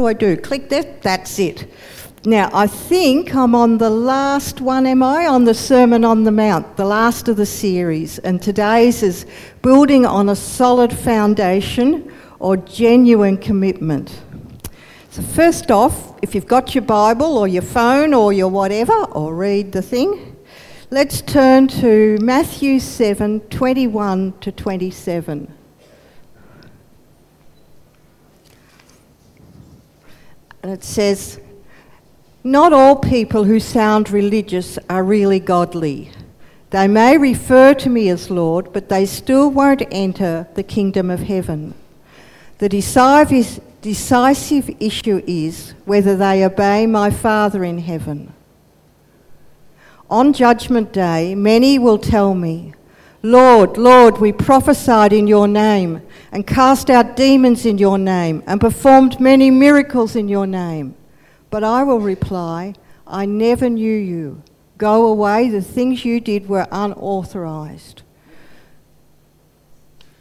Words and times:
do 0.00 0.06
I 0.06 0.14
do? 0.14 0.34
Click 0.34 0.70
that, 0.70 1.02
that's 1.02 1.38
it. 1.38 1.70
Now, 2.24 2.48
I 2.54 2.66
think 2.66 3.34
I'm 3.34 3.54
on 3.54 3.76
the 3.76 3.90
last 3.90 4.62
one, 4.62 4.86
am 4.86 5.02
I? 5.02 5.26
On 5.26 5.44
the 5.44 5.52
Sermon 5.52 6.06
on 6.06 6.24
the 6.24 6.30
Mount, 6.30 6.78
the 6.78 6.86
last 6.86 7.28
of 7.28 7.36
the 7.36 7.44
series. 7.44 8.18
And 8.20 8.40
today's 8.40 9.02
is 9.02 9.26
building 9.60 10.06
on 10.06 10.30
a 10.30 10.36
solid 10.36 10.90
foundation 10.90 12.10
or 12.38 12.56
genuine 12.56 13.36
commitment. 13.36 14.22
So, 15.10 15.20
first 15.20 15.70
off, 15.70 16.18
if 16.22 16.34
you've 16.34 16.46
got 16.46 16.74
your 16.74 16.84
Bible 16.84 17.36
or 17.36 17.46
your 17.46 17.60
phone 17.60 18.14
or 18.14 18.32
your 18.32 18.48
whatever, 18.48 19.04
or 19.12 19.34
read 19.34 19.72
the 19.72 19.82
thing, 19.82 20.34
let's 20.90 21.20
turn 21.20 21.68
to 21.68 22.16
Matthew 22.22 22.80
7 22.80 23.40
21 23.50 24.32
to 24.40 24.50
27. 24.50 25.59
And 30.62 30.72
it 30.72 30.84
says, 30.84 31.40
Not 32.44 32.72
all 32.72 32.96
people 32.96 33.44
who 33.44 33.60
sound 33.60 34.10
religious 34.10 34.78
are 34.88 35.02
really 35.02 35.40
godly. 35.40 36.10
They 36.70 36.86
may 36.86 37.18
refer 37.18 37.74
to 37.74 37.88
me 37.88 38.08
as 38.10 38.30
Lord, 38.30 38.72
but 38.72 38.88
they 38.88 39.04
still 39.06 39.50
won't 39.50 39.82
enter 39.90 40.46
the 40.54 40.62
kingdom 40.62 41.10
of 41.10 41.20
heaven. 41.20 41.74
The 42.58 42.68
decisive 42.68 43.60
issue 44.78 45.22
is 45.26 45.74
whether 45.84 46.16
they 46.16 46.44
obey 46.44 46.86
my 46.86 47.10
Father 47.10 47.64
in 47.64 47.78
heaven. 47.78 48.32
On 50.08 50.32
Judgment 50.32 50.92
Day, 50.92 51.34
many 51.34 51.78
will 51.78 51.98
tell 51.98 52.34
me, 52.34 52.74
Lord, 53.22 53.76
Lord, 53.76 54.18
we 54.18 54.32
prophesied 54.32 55.12
in 55.12 55.26
your 55.26 55.46
name 55.46 56.00
and 56.32 56.46
cast 56.46 56.88
out 56.88 57.16
demons 57.16 57.66
in 57.66 57.76
your 57.76 57.98
name 57.98 58.42
and 58.46 58.60
performed 58.60 59.20
many 59.20 59.50
miracles 59.50 60.16
in 60.16 60.28
your 60.28 60.46
name. 60.46 60.94
But 61.50 61.62
I 61.62 61.82
will 61.82 62.00
reply, 62.00 62.74
I 63.06 63.26
never 63.26 63.68
knew 63.68 63.96
you. 63.96 64.42
Go 64.78 65.06
away, 65.06 65.50
the 65.50 65.60
things 65.60 66.06
you 66.06 66.20
did 66.20 66.48
were 66.48 66.66
unauthorized. 66.72 68.02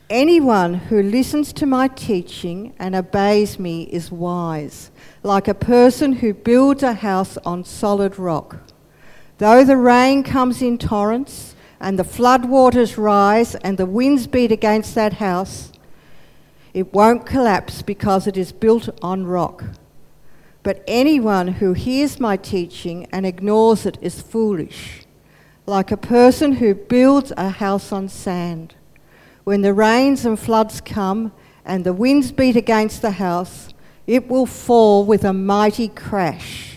Anyone 0.10 0.74
who 0.74 1.02
listens 1.02 1.54
to 1.54 1.66
my 1.66 1.88
teaching 1.88 2.74
and 2.80 2.96
obeys 2.96 3.60
me 3.60 3.84
is 3.84 4.12
wise, 4.12 4.92
like 5.24 5.48
a 5.48 5.54
person 5.54 6.14
who 6.14 6.34
builds 6.34 6.84
a 6.84 6.94
house 6.94 7.38
on 7.46 7.64
solid 7.64 8.20
rock. 8.20 8.58
Though 9.38 9.64
the 9.64 9.78
rain 9.78 10.24
comes 10.24 10.62
in 10.62 10.78
torrents, 10.78 11.56
and 11.80 11.98
the 11.98 12.04
floodwaters 12.04 12.98
rise, 12.98 13.56
and 13.56 13.78
the 13.78 13.86
winds 13.86 14.28
beat 14.28 14.52
against 14.52 14.96
that 14.96 15.14
house, 15.14 15.72
it 16.74 16.94
won't 16.94 17.26
collapse 17.26 17.82
because 17.82 18.28
it 18.28 18.38
is 18.38 18.52
built 18.52 18.90
on 19.02 19.26
rock. 19.26 19.64
But 20.62 20.84
anyone 20.88 21.48
who 21.48 21.74
hears 21.74 22.20
my 22.20 22.38
teaching 22.38 23.08
and 23.12 23.26
ignores 23.26 23.86
it 23.86 23.98
is 24.02 24.22
foolish, 24.22 25.06
like 25.66 25.92
a 25.92 25.98
person 25.98 26.54
who 26.54 26.76
builds 26.76 27.32
a 27.38 27.50
house 27.50 27.92
on 27.92 28.10
sand. 28.10 28.76
When 29.46 29.62
the 29.62 29.74
rains 29.74 30.26
and 30.26 30.38
floods 30.38 30.82
come 30.82 31.32
and 31.66 31.84
the 31.84 31.94
winds 31.94 32.32
beat 32.32 32.56
against 32.56 33.02
the 33.02 33.12
house, 33.12 33.70
it 34.06 34.28
will 34.28 34.46
fall 34.46 35.06
with 35.06 35.24
a 35.24 35.34
mighty 35.34 35.88
crash. 35.88 36.69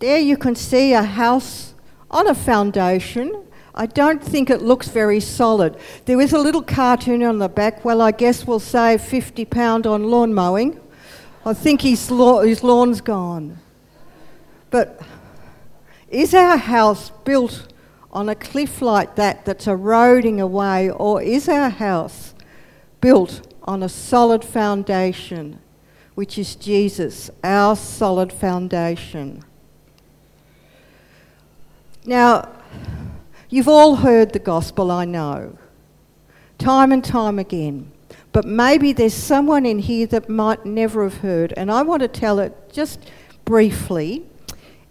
There 0.00 0.18
you 0.18 0.36
can 0.36 0.54
see 0.56 0.92
a 0.92 1.02
house 1.02 1.74
on 2.10 2.26
a 2.26 2.34
foundation 2.34 3.46
I 3.74 3.86
don't 3.86 4.22
think 4.22 4.50
it 4.50 4.62
looks 4.62 4.88
very 4.88 5.20
solid. 5.20 5.76
There 6.04 6.20
is 6.20 6.32
a 6.32 6.38
little 6.38 6.62
cartoon 6.62 7.22
on 7.22 7.38
the 7.38 7.48
back. 7.48 7.84
Well, 7.84 8.02
I 8.02 8.10
guess 8.10 8.46
we'll 8.46 8.60
save 8.60 9.00
£50 9.00 9.86
on 9.86 10.10
lawn 10.10 10.34
mowing. 10.34 10.80
I 11.46 11.54
think 11.54 11.82
his, 11.82 12.08
his 12.08 12.64
lawn's 12.64 13.00
gone. 13.00 13.58
But 14.70 15.00
is 16.08 16.34
our 16.34 16.56
house 16.56 17.10
built 17.24 17.72
on 18.12 18.28
a 18.28 18.34
cliff 18.34 18.82
like 18.82 19.14
that 19.14 19.44
that's 19.44 19.68
eroding 19.68 20.40
away, 20.40 20.90
or 20.90 21.22
is 21.22 21.48
our 21.48 21.70
house 21.70 22.34
built 23.00 23.54
on 23.62 23.82
a 23.82 23.88
solid 23.88 24.44
foundation, 24.44 25.60
which 26.16 26.36
is 26.36 26.56
Jesus, 26.56 27.30
our 27.44 27.76
solid 27.76 28.32
foundation? 28.32 29.44
Now, 32.10 32.48
You've 33.52 33.68
all 33.68 33.96
heard 33.96 34.32
the 34.32 34.38
gospel, 34.38 34.92
I 34.92 35.04
know, 35.04 35.58
time 36.56 36.92
and 36.92 37.04
time 37.04 37.36
again. 37.38 37.90
But 38.32 38.44
maybe 38.44 38.92
there's 38.92 39.12
someone 39.12 39.66
in 39.66 39.80
here 39.80 40.06
that 40.06 40.28
might 40.28 40.64
never 40.64 41.02
have 41.02 41.18
heard, 41.18 41.52
and 41.56 41.68
I 41.68 41.82
want 41.82 42.02
to 42.02 42.08
tell 42.08 42.38
it 42.38 42.72
just 42.72 43.10
briefly 43.44 44.24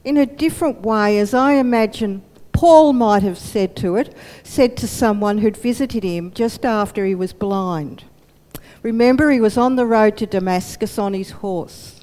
in 0.03 0.17
a 0.17 0.25
different 0.25 0.81
way, 0.81 1.19
as 1.19 1.33
I 1.33 1.53
imagine 1.53 2.21
Paul 2.51 2.91
might 2.91 3.23
have 3.23 3.37
said 3.37 3.77
to 3.77 3.95
it, 3.95 4.13
said 4.43 4.75
to 4.77 4.87
someone 4.89 5.37
who'd 5.37 5.55
visited 5.55 6.03
him 6.03 6.33
just 6.33 6.65
after 6.65 7.05
he 7.05 7.15
was 7.15 7.31
blind. 7.31 8.03
Remember, 8.83 9.31
he 9.31 9.39
was 9.39 9.57
on 9.57 9.77
the 9.77 9.85
road 9.85 10.17
to 10.17 10.25
Damascus 10.25 10.97
on 10.97 11.13
his 11.13 11.31
horse, 11.31 12.01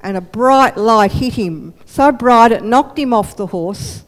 and 0.00 0.16
a 0.16 0.22
bright 0.22 0.78
light 0.78 1.12
hit 1.12 1.34
him, 1.34 1.74
so 1.84 2.12
bright 2.12 2.52
it 2.52 2.64
knocked 2.64 2.98
him 2.98 3.12
off 3.12 3.36
the 3.36 3.48
horse 3.48 4.04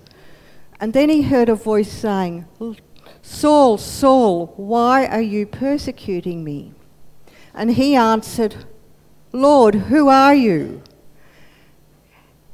and 0.81 0.95
then 0.95 1.11
he 1.11 1.23
heard 1.23 1.51
a 1.51 1.55
voice 1.55 1.93
saying, 1.93 2.47
Saul, 3.21 3.77
Saul, 3.77 4.47
why 4.57 5.07
are 5.07 5.21
you 5.21 5.47
persecuting 5.47 6.43
me? 6.43 6.73
And 7.55 7.73
he 7.73 7.95
answered, 7.95 8.65
Lord, 9.33 9.75
who 9.75 10.09
are 10.09 10.35
you? 10.35 10.83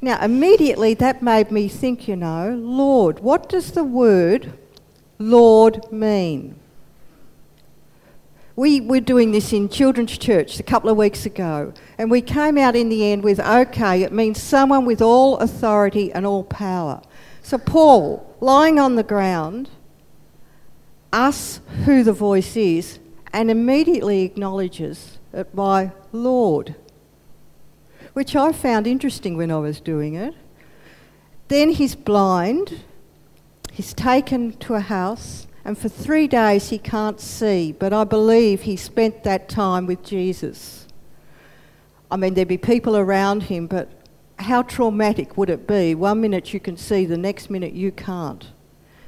Now, 0.00 0.22
immediately 0.22 0.94
that 0.94 1.22
made 1.22 1.50
me 1.50 1.68
think, 1.68 2.08
you 2.08 2.16
know, 2.16 2.54
Lord, 2.54 3.20
what 3.20 3.48
does 3.48 3.72
the 3.72 3.84
word 3.84 4.52
Lord 5.18 5.90
mean? 5.92 6.58
We 8.56 8.80
were 8.80 9.00
doing 9.00 9.32
this 9.32 9.52
in 9.52 9.68
children's 9.68 10.16
church 10.18 10.58
a 10.58 10.62
couple 10.62 10.90
of 10.90 10.96
weeks 10.96 11.26
ago, 11.26 11.74
and 11.98 12.10
we 12.10 12.22
came 12.22 12.58
out 12.58 12.74
in 12.74 12.88
the 12.88 13.04
end 13.04 13.22
with 13.22 13.38
okay, 13.38 14.02
it 14.02 14.12
means 14.12 14.42
someone 14.42 14.84
with 14.84 15.00
all 15.00 15.36
authority 15.38 16.12
and 16.12 16.26
all 16.26 16.42
power. 16.42 17.02
So 17.46 17.58
Paul, 17.58 18.34
lying 18.40 18.80
on 18.80 18.96
the 18.96 19.04
ground, 19.04 19.70
asks 21.12 21.60
who 21.84 22.02
the 22.02 22.12
voice 22.12 22.56
is 22.56 22.98
and 23.32 23.52
immediately 23.52 24.22
acknowledges 24.22 25.20
it 25.32 25.54
by 25.54 25.92
Lord, 26.10 26.74
which 28.14 28.34
I 28.34 28.50
found 28.50 28.88
interesting 28.88 29.36
when 29.36 29.52
I 29.52 29.58
was 29.58 29.78
doing 29.78 30.16
it. 30.16 30.34
Then 31.46 31.70
he's 31.70 31.94
blind, 31.94 32.82
he's 33.70 33.94
taken 33.94 34.54
to 34.54 34.74
a 34.74 34.80
house, 34.80 35.46
and 35.64 35.78
for 35.78 35.88
three 35.88 36.26
days 36.26 36.70
he 36.70 36.78
can't 36.78 37.20
see, 37.20 37.70
but 37.70 37.92
I 37.92 38.02
believe 38.02 38.62
he 38.62 38.74
spent 38.74 39.22
that 39.22 39.48
time 39.48 39.86
with 39.86 40.02
Jesus. 40.02 40.88
I 42.10 42.16
mean, 42.16 42.34
there'd 42.34 42.48
be 42.48 42.58
people 42.58 42.96
around 42.96 43.44
him, 43.44 43.68
but 43.68 43.95
how 44.38 44.62
traumatic 44.62 45.36
would 45.36 45.50
it 45.50 45.66
be? 45.66 45.94
One 45.94 46.20
minute 46.20 46.52
you 46.52 46.60
can 46.60 46.76
see, 46.76 47.04
the 47.04 47.16
next 47.16 47.50
minute 47.50 47.72
you 47.72 47.90
can't. 47.92 48.46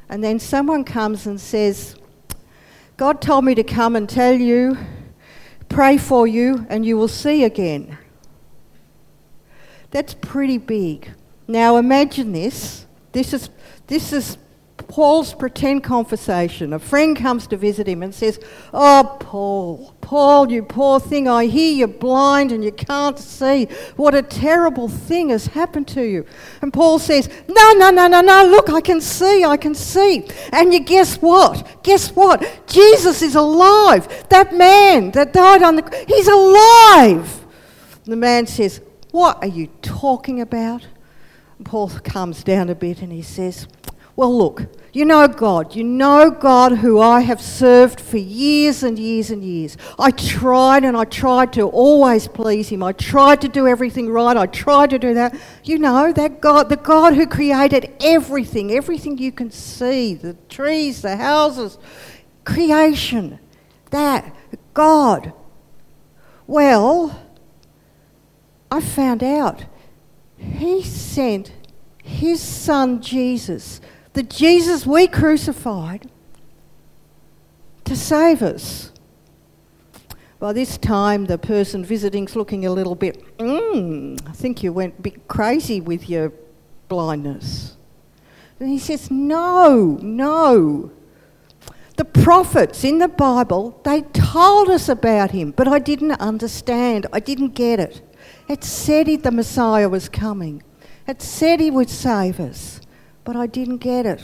And 0.08 0.24
then 0.24 0.38
someone 0.38 0.84
comes 0.84 1.26
and 1.26 1.40
says, 1.40 1.94
God 2.96 3.20
told 3.20 3.44
me 3.44 3.54
to 3.54 3.62
come 3.62 3.94
and 3.94 4.08
tell 4.08 4.34
you, 4.34 4.76
pray 5.68 5.98
for 5.98 6.26
you, 6.26 6.66
and 6.68 6.84
you 6.84 6.96
will 6.96 7.08
see 7.08 7.44
again. 7.44 7.98
That's 9.90 10.14
pretty 10.14 10.58
big. 10.58 11.10
Now 11.46 11.76
imagine 11.76 12.32
this. 12.32 12.86
This 13.12 13.32
is, 13.32 13.50
this 13.86 14.12
is 14.12 14.38
Paul's 14.86 15.34
pretend 15.34 15.82
conversation. 15.82 16.72
A 16.72 16.78
friend 16.78 17.16
comes 17.16 17.46
to 17.48 17.56
visit 17.56 17.88
him 17.88 18.02
and 18.02 18.14
says, 18.14 18.38
Oh, 18.72 19.16
Paul, 19.18 19.94
Paul, 20.00 20.50
you 20.50 20.62
poor 20.62 21.00
thing, 21.00 21.26
I 21.26 21.46
hear 21.46 21.74
you're 21.74 21.88
blind 21.88 22.52
and 22.52 22.64
you 22.64 22.70
can't 22.70 23.18
see. 23.18 23.64
What 23.96 24.14
a 24.14 24.22
terrible 24.22 24.88
thing 24.88 25.30
has 25.30 25.48
happened 25.48 25.88
to 25.88 26.02
you. 26.02 26.24
And 26.62 26.72
Paul 26.72 26.98
says, 26.98 27.28
No, 27.48 27.72
no, 27.72 27.90
no, 27.90 28.06
no, 28.06 28.20
no, 28.20 28.46
look, 28.46 28.70
I 28.70 28.80
can 28.80 29.00
see, 29.00 29.44
I 29.44 29.56
can 29.56 29.74
see. 29.74 30.28
And 30.52 30.72
you 30.72 30.80
guess 30.80 31.16
what? 31.16 31.82
Guess 31.82 32.14
what? 32.14 32.62
Jesus 32.66 33.20
is 33.20 33.34
alive. 33.34 34.26
That 34.28 34.54
man 34.54 35.10
that 35.10 35.32
died 35.32 35.62
on 35.62 35.76
the 35.76 36.04
he's 36.06 36.28
alive. 36.28 37.46
The 38.04 38.16
man 38.16 38.46
says, 38.46 38.80
What 39.10 39.42
are 39.42 39.48
you 39.48 39.66
talking 39.82 40.40
about? 40.40 40.86
And 41.58 41.66
Paul 41.66 41.90
comes 41.90 42.44
down 42.44 42.68
a 42.68 42.74
bit 42.74 43.02
and 43.02 43.12
he 43.12 43.22
says, 43.22 43.66
Well, 44.18 44.36
look, 44.36 44.66
you 44.92 45.04
know 45.04 45.28
God. 45.28 45.76
You 45.76 45.84
know 45.84 46.28
God 46.28 46.78
who 46.78 46.98
I 46.98 47.20
have 47.20 47.40
served 47.40 48.00
for 48.00 48.16
years 48.16 48.82
and 48.82 48.98
years 48.98 49.30
and 49.30 49.44
years. 49.44 49.76
I 49.96 50.10
tried 50.10 50.82
and 50.82 50.96
I 50.96 51.04
tried 51.04 51.52
to 51.52 51.68
always 51.68 52.26
please 52.26 52.68
Him. 52.68 52.82
I 52.82 52.90
tried 52.90 53.40
to 53.42 53.48
do 53.48 53.68
everything 53.68 54.10
right. 54.10 54.36
I 54.36 54.46
tried 54.46 54.90
to 54.90 54.98
do 54.98 55.14
that. 55.14 55.38
You 55.62 55.78
know, 55.78 56.10
that 56.10 56.40
God, 56.40 56.68
the 56.68 56.74
God 56.74 57.14
who 57.14 57.28
created 57.28 57.92
everything, 58.00 58.72
everything 58.72 59.18
you 59.18 59.30
can 59.30 59.52
see 59.52 60.14
the 60.14 60.36
trees, 60.48 61.00
the 61.02 61.16
houses, 61.16 61.78
creation. 62.44 63.38
That 63.92 64.34
God. 64.74 65.32
Well, 66.48 67.22
I 68.68 68.80
found 68.80 69.22
out 69.22 69.64
he 70.36 70.82
sent 70.82 71.52
his 72.02 72.42
son 72.42 73.00
Jesus, 73.00 73.80
the 74.18 74.24
Jesus 74.24 74.84
we 74.84 75.06
crucified, 75.06 76.10
to 77.84 77.94
save 77.94 78.42
us. 78.42 78.90
By 80.40 80.52
this 80.52 80.76
time, 80.76 81.26
the 81.26 81.38
person 81.38 81.84
visiting's 81.84 82.34
looking 82.34 82.66
a 82.66 82.72
little 82.72 82.96
bit, 82.96 83.22
mm, 83.38 84.20
I 84.28 84.32
think 84.32 84.64
you 84.64 84.72
went 84.72 84.98
a 84.98 85.02
bit 85.02 85.28
crazy 85.28 85.80
with 85.80 86.10
your 86.10 86.32
blindness. 86.88 87.76
And 88.58 88.68
he 88.68 88.80
says, 88.80 89.08
No, 89.08 90.00
no. 90.02 90.90
The 91.96 92.04
prophets 92.04 92.82
in 92.82 92.98
the 92.98 93.06
Bible, 93.06 93.80
they 93.84 94.02
told 94.02 94.68
us 94.68 94.88
about 94.88 95.30
him, 95.30 95.52
but 95.52 95.68
I 95.68 95.78
didn't 95.78 96.20
understand. 96.20 97.06
I 97.12 97.20
didn't 97.20 97.54
get 97.54 97.78
it. 97.78 98.02
It 98.48 98.64
said 98.64 99.06
he, 99.06 99.14
the 99.14 99.30
Messiah 99.30 99.88
was 99.88 100.08
coming. 100.08 100.64
It 101.06 101.22
said 101.22 101.60
he 101.60 101.70
would 101.70 101.88
save 101.88 102.40
us, 102.40 102.80
but 103.28 103.36
I 103.36 103.46
didn't 103.46 103.76
get 103.76 104.06
it. 104.06 104.22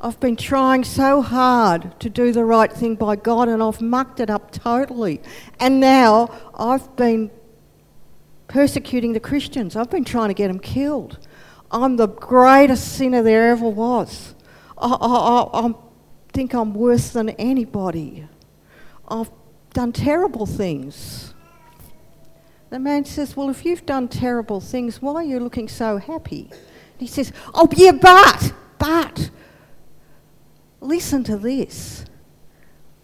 I've 0.00 0.18
been 0.18 0.34
trying 0.34 0.82
so 0.82 1.22
hard 1.22 2.00
to 2.00 2.10
do 2.10 2.32
the 2.32 2.44
right 2.44 2.72
thing 2.72 2.96
by 2.96 3.14
God 3.14 3.48
and 3.48 3.62
I've 3.62 3.80
mucked 3.80 4.18
it 4.18 4.28
up 4.28 4.50
totally. 4.50 5.20
And 5.60 5.78
now 5.78 6.28
I've 6.58 6.96
been 6.96 7.30
persecuting 8.48 9.12
the 9.12 9.20
Christians. 9.20 9.76
I've 9.76 9.90
been 9.90 10.04
trying 10.04 10.26
to 10.26 10.34
get 10.34 10.48
them 10.48 10.58
killed. 10.58 11.20
I'm 11.70 11.98
the 11.98 12.08
greatest 12.08 12.96
sinner 12.96 13.22
there 13.22 13.48
ever 13.52 13.68
was. 13.68 14.34
I, 14.76 14.88
I, 14.90 15.68
I 15.68 15.74
think 16.32 16.52
I'm 16.52 16.74
worse 16.74 17.10
than 17.10 17.28
anybody. 17.28 18.26
I've 19.06 19.30
done 19.72 19.92
terrible 19.92 20.46
things. 20.46 21.32
The 22.70 22.80
man 22.80 23.04
says, 23.04 23.36
Well, 23.36 23.50
if 23.50 23.64
you've 23.64 23.86
done 23.86 24.08
terrible 24.08 24.58
things, 24.58 25.00
why 25.00 25.14
are 25.14 25.22
you 25.22 25.38
looking 25.38 25.68
so 25.68 25.98
happy? 25.98 26.50
He 27.00 27.06
says, 27.06 27.32
Oh, 27.54 27.68
yeah, 27.74 27.92
but, 27.92 28.52
but, 28.78 29.30
listen 30.80 31.24
to 31.24 31.36
this. 31.36 32.04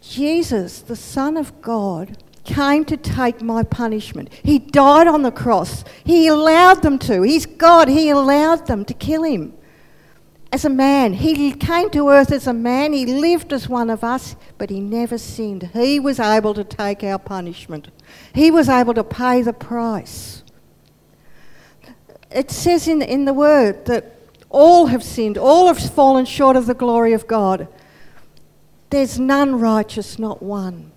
Jesus, 0.01 0.83
the 0.83 0.95
Son 0.95 1.37
of 1.37 1.61
God, 1.63 2.23
came 2.45 2.85
to 2.85 2.97
take 2.97 3.43
my 3.43 3.63
punishment. 3.63 4.33
He 4.43 4.59
died 4.59 5.09
on 5.09 5.23
the 5.23 5.33
cross. 5.33 5.83
He 6.05 6.29
allowed 6.29 6.83
them 6.83 6.99
to. 7.01 7.23
He's 7.23 7.45
God. 7.45 7.89
He 7.89 8.11
allowed 8.11 8.67
them 8.67 8.85
to 8.85 8.95
kill 8.95 9.25
him. 9.25 9.55
As 10.53 10.65
a 10.65 10.71
man, 10.71 11.13
he 11.13 11.53
came 11.53 11.91
to 11.91 12.09
earth 12.09 12.31
as 12.31 12.47
a 12.47 12.53
man. 12.53 12.93
He 12.93 13.05
lived 13.05 13.53
as 13.53 13.69
one 13.69 13.91
of 13.91 14.05
us, 14.05 14.37
but 14.59 14.71
he 14.71 14.81
never 14.81 15.19
sinned. 15.19 15.71
He 15.73 15.99
was 15.99 16.21
able 16.21 16.55
to 16.55 16.65
take 16.65 17.03
our 17.03 17.19
punishment. 17.19 17.89
He 18.33 18.51
was 18.51 18.69
able 18.69 18.95
to 18.95 19.05
pay 19.05 19.43
the 19.43 19.53
price. 19.53 20.45
It 22.31 22.51
says 22.51 22.89
in, 22.89 23.03
in 23.03 23.25
the 23.25 23.35
word 23.35 23.87
that 23.87 24.13
all 24.51 24.87
have 24.87 25.03
sinned, 25.03 25.39
all 25.39 25.67
have 25.67 25.79
fallen 25.79 26.25
short 26.25 26.57
of 26.57 26.67
the 26.67 26.75
glory 26.75 27.13
of 27.13 27.27
God. 27.27 27.69
There's 28.91 29.19
none 29.19 29.59
righteous, 29.59 30.19
not 30.19 30.43
one. 30.43 30.93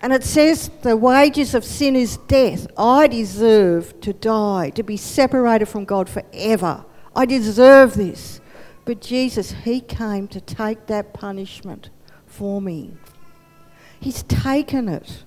And 0.00 0.12
it 0.12 0.22
says 0.22 0.70
the 0.82 0.96
wages 0.96 1.54
of 1.54 1.64
sin 1.64 1.96
is 1.96 2.16
death. 2.16 2.66
I 2.76 3.08
deserve 3.08 4.00
to 4.02 4.12
die, 4.12 4.70
to 4.70 4.82
be 4.82 4.96
separated 4.96 5.66
from 5.66 5.84
God 5.84 6.08
forever. 6.08 6.84
I 7.16 7.26
deserve 7.26 7.94
this. 7.94 8.40
But 8.84 9.00
Jesus, 9.00 9.50
He 9.50 9.80
came 9.80 10.28
to 10.28 10.40
take 10.40 10.86
that 10.86 11.12
punishment 11.12 11.90
for 12.26 12.62
me. 12.62 12.96
He's 14.00 14.22
taken 14.22 14.88
it. 14.88 15.24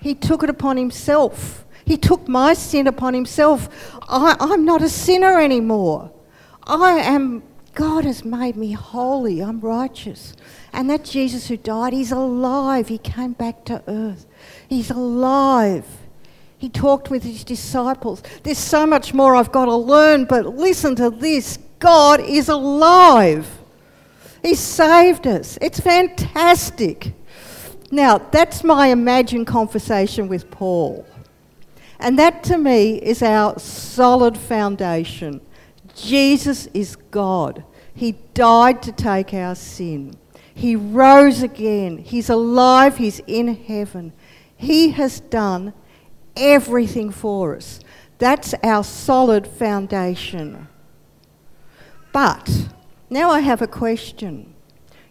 He 0.00 0.14
took 0.14 0.42
it 0.42 0.50
upon 0.50 0.76
Himself. 0.76 1.63
He 1.84 1.96
took 1.96 2.28
my 2.28 2.54
sin 2.54 2.86
upon 2.86 3.14
Himself. 3.14 3.68
I, 4.08 4.36
I'm 4.40 4.64
not 4.64 4.82
a 4.82 4.88
sinner 4.88 5.38
anymore. 5.40 6.10
I 6.66 6.98
am, 7.00 7.42
God 7.74 8.04
has 8.04 8.24
made 8.24 8.56
me 8.56 8.72
holy. 8.72 9.40
I'm 9.40 9.60
righteous. 9.60 10.34
And 10.72 10.88
that 10.90 11.04
Jesus 11.04 11.48
who 11.48 11.56
died, 11.56 11.92
He's 11.92 12.12
alive. 12.12 12.88
He 12.88 12.98
came 12.98 13.32
back 13.32 13.64
to 13.66 13.82
earth. 13.86 14.26
He's 14.68 14.90
alive. 14.90 15.86
He 16.64 16.70
talked 16.70 17.10
with 17.10 17.24
his 17.24 17.44
disciples. 17.44 18.22
There's 18.42 18.56
so 18.56 18.86
much 18.86 19.12
more 19.12 19.36
I've 19.36 19.52
got 19.52 19.66
to 19.66 19.76
learn, 19.76 20.24
but 20.24 20.46
listen 20.46 20.96
to 20.96 21.10
this 21.10 21.58
God 21.78 22.20
is 22.20 22.48
alive. 22.48 23.46
He 24.42 24.54
saved 24.54 25.26
us. 25.26 25.58
It's 25.60 25.78
fantastic. 25.78 27.12
Now, 27.90 28.16
that's 28.16 28.64
my 28.64 28.86
imagined 28.88 29.46
conversation 29.46 30.26
with 30.26 30.50
Paul. 30.50 31.06
And 32.04 32.18
that 32.18 32.44
to 32.44 32.58
me 32.58 32.96
is 32.96 33.22
our 33.22 33.58
solid 33.58 34.36
foundation. 34.36 35.40
Jesus 35.96 36.66
is 36.74 36.96
God. 36.96 37.64
He 37.94 38.12
died 38.34 38.82
to 38.82 38.92
take 38.92 39.32
our 39.32 39.54
sin. 39.54 40.14
He 40.52 40.76
rose 40.76 41.42
again. 41.42 41.96
He's 41.96 42.28
alive. 42.28 42.98
He's 42.98 43.22
in 43.26 43.54
heaven. 43.54 44.12
He 44.54 44.90
has 44.90 45.18
done 45.18 45.72
everything 46.36 47.10
for 47.10 47.56
us. 47.56 47.80
That's 48.18 48.52
our 48.62 48.84
solid 48.84 49.46
foundation. 49.46 50.68
But 52.12 52.68
now 53.08 53.30
I 53.30 53.40
have 53.40 53.62
a 53.62 53.66
question. 53.66 54.52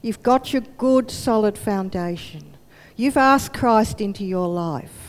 You've 0.04 0.22
got 0.22 0.54
your 0.54 0.62
good, 0.78 1.10
solid 1.10 1.58
foundation. 1.58 2.56
You've 2.96 3.18
asked 3.18 3.52
Christ 3.52 4.00
into 4.00 4.24
your 4.24 4.48
life. 4.48 5.03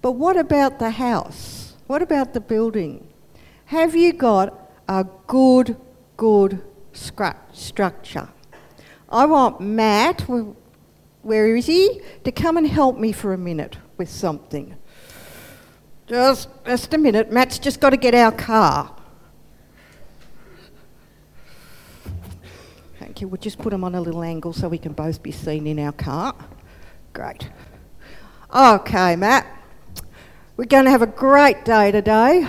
But 0.00 0.12
what 0.12 0.36
about 0.36 0.78
the 0.78 0.90
house? 0.90 1.74
What 1.86 2.02
about 2.02 2.34
the 2.34 2.40
building? 2.40 3.08
Have 3.66 3.96
you 3.96 4.12
got 4.12 4.70
a 4.88 5.06
good, 5.26 5.76
good 6.16 6.62
structure? 6.92 8.28
I 9.08 9.26
want 9.26 9.60
Matt, 9.60 10.22
where 11.22 11.56
is 11.56 11.66
he, 11.66 12.00
to 12.24 12.32
come 12.32 12.56
and 12.56 12.66
help 12.66 12.98
me 12.98 13.12
for 13.12 13.32
a 13.32 13.38
minute 13.38 13.78
with 13.96 14.08
something. 14.08 14.76
Just, 16.06 16.48
just 16.64 16.94
a 16.94 16.98
minute. 16.98 17.30
Matt's 17.30 17.58
just 17.58 17.80
got 17.80 17.90
to 17.90 17.96
get 17.96 18.14
our 18.14 18.32
car. 18.32 18.94
Thank 22.98 23.20
you. 23.20 23.28
We'll 23.28 23.40
just 23.40 23.58
put 23.58 23.70
them 23.70 23.84
on 23.84 23.94
a 23.94 24.00
little 24.00 24.22
angle 24.22 24.52
so 24.52 24.68
we 24.68 24.78
can 24.78 24.92
both 24.92 25.22
be 25.22 25.32
seen 25.32 25.66
in 25.66 25.78
our 25.78 25.92
car. 25.92 26.34
Great. 27.12 27.48
Okay, 28.54 29.16
Matt. 29.16 29.57
We're 30.58 30.64
going 30.64 30.86
to 30.86 30.90
have 30.90 31.02
a 31.02 31.06
great 31.06 31.64
day 31.64 31.92
today. 31.92 32.44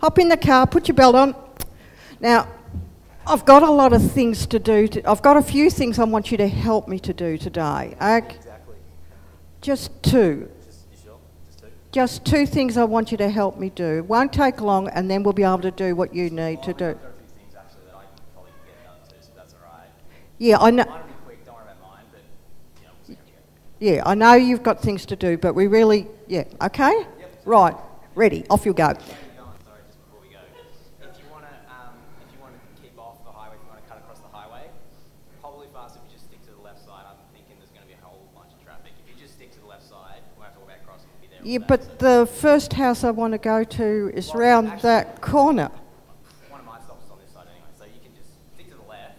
Hop 0.00 0.18
in 0.18 0.30
the 0.30 0.36
car, 0.38 0.66
put 0.66 0.88
your 0.88 0.94
belt 0.94 1.14
on. 1.14 1.36
Now, 2.18 2.48
I've 3.26 3.44
got 3.44 3.62
a 3.62 3.70
lot 3.70 3.92
of 3.92 4.12
things 4.12 4.46
to 4.46 4.58
do. 4.58 4.88
To, 4.88 5.06
I've 5.06 5.20
got 5.20 5.36
a 5.36 5.42
few 5.42 5.68
things 5.68 5.98
I 5.98 6.04
want 6.04 6.30
you 6.30 6.38
to 6.38 6.48
help 6.48 6.88
me 6.88 6.98
to 7.00 7.12
do 7.12 7.36
today. 7.36 7.96
Okay? 8.00 8.34
Exactly. 8.34 8.76
Just 9.60 9.90
two. 10.02 10.48
Just, 10.64 11.04
sure? 11.04 11.18
Just 11.44 11.58
two. 11.58 11.66
Just 11.92 12.24
two 12.24 12.46
things 12.46 12.78
I 12.78 12.84
want 12.84 13.12
you 13.12 13.18
to 13.18 13.28
help 13.28 13.58
me 13.58 13.68
do. 13.68 13.98
It 13.98 14.06
won't 14.06 14.32
take 14.32 14.62
long, 14.62 14.88
and 14.88 15.10
then 15.10 15.22
we'll 15.22 15.34
be 15.34 15.42
able 15.42 15.58
to 15.58 15.70
do 15.70 15.94
what 15.94 16.14
you 16.14 16.30
need 16.30 16.62
to 16.62 16.72
do. 16.72 16.98
Yeah, 20.38 20.56
I 20.60 20.70
know. 20.70 21.00
Yeah, 23.80 24.02
I 24.06 24.14
know 24.14 24.32
you've 24.32 24.62
got 24.62 24.80
things 24.80 25.04
to 25.04 25.16
do, 25.16 25.36
but 25.36 25.54
we 25.54 25.66
really, 25.66 26.06
yeah, 26.26 26.44
okay? 26.62 27.06
Right, 27.44 27.76
ready, 28.14 28.44
off 28.48 28.64
you 28.64 28.72
go. 28.72 28.94
Yeah, 41.46 41.58
but 41.58 41.98
the 41.98 42.26
first 42.40 42.72
house 42.72 43.04
I 43.04 43.10
want 43.10 43.32
to 43.32 43.38
go 43.38 43.64
to 43.64 44.10
is 44.14 44.28
well, 44.28 44.38
round 44.38 44.80
that 44.80 45.20
corner. 45.20 45.70
One 46.48 46.60
of 46.60 46.64
my 46.64 46.80
stops 46.80 47.04
on 47.12 47.18
this 47.20 47.34
side 47.34 47.48
anyway, 47.52 47.68
so 47.78 47.84
you 47.84 48.00
can 48.02 48.16
just 48.16 48.32
stick 48.54 48.70
to 48.70 48.76
the 48.78 48.88
left. 48.88 49.12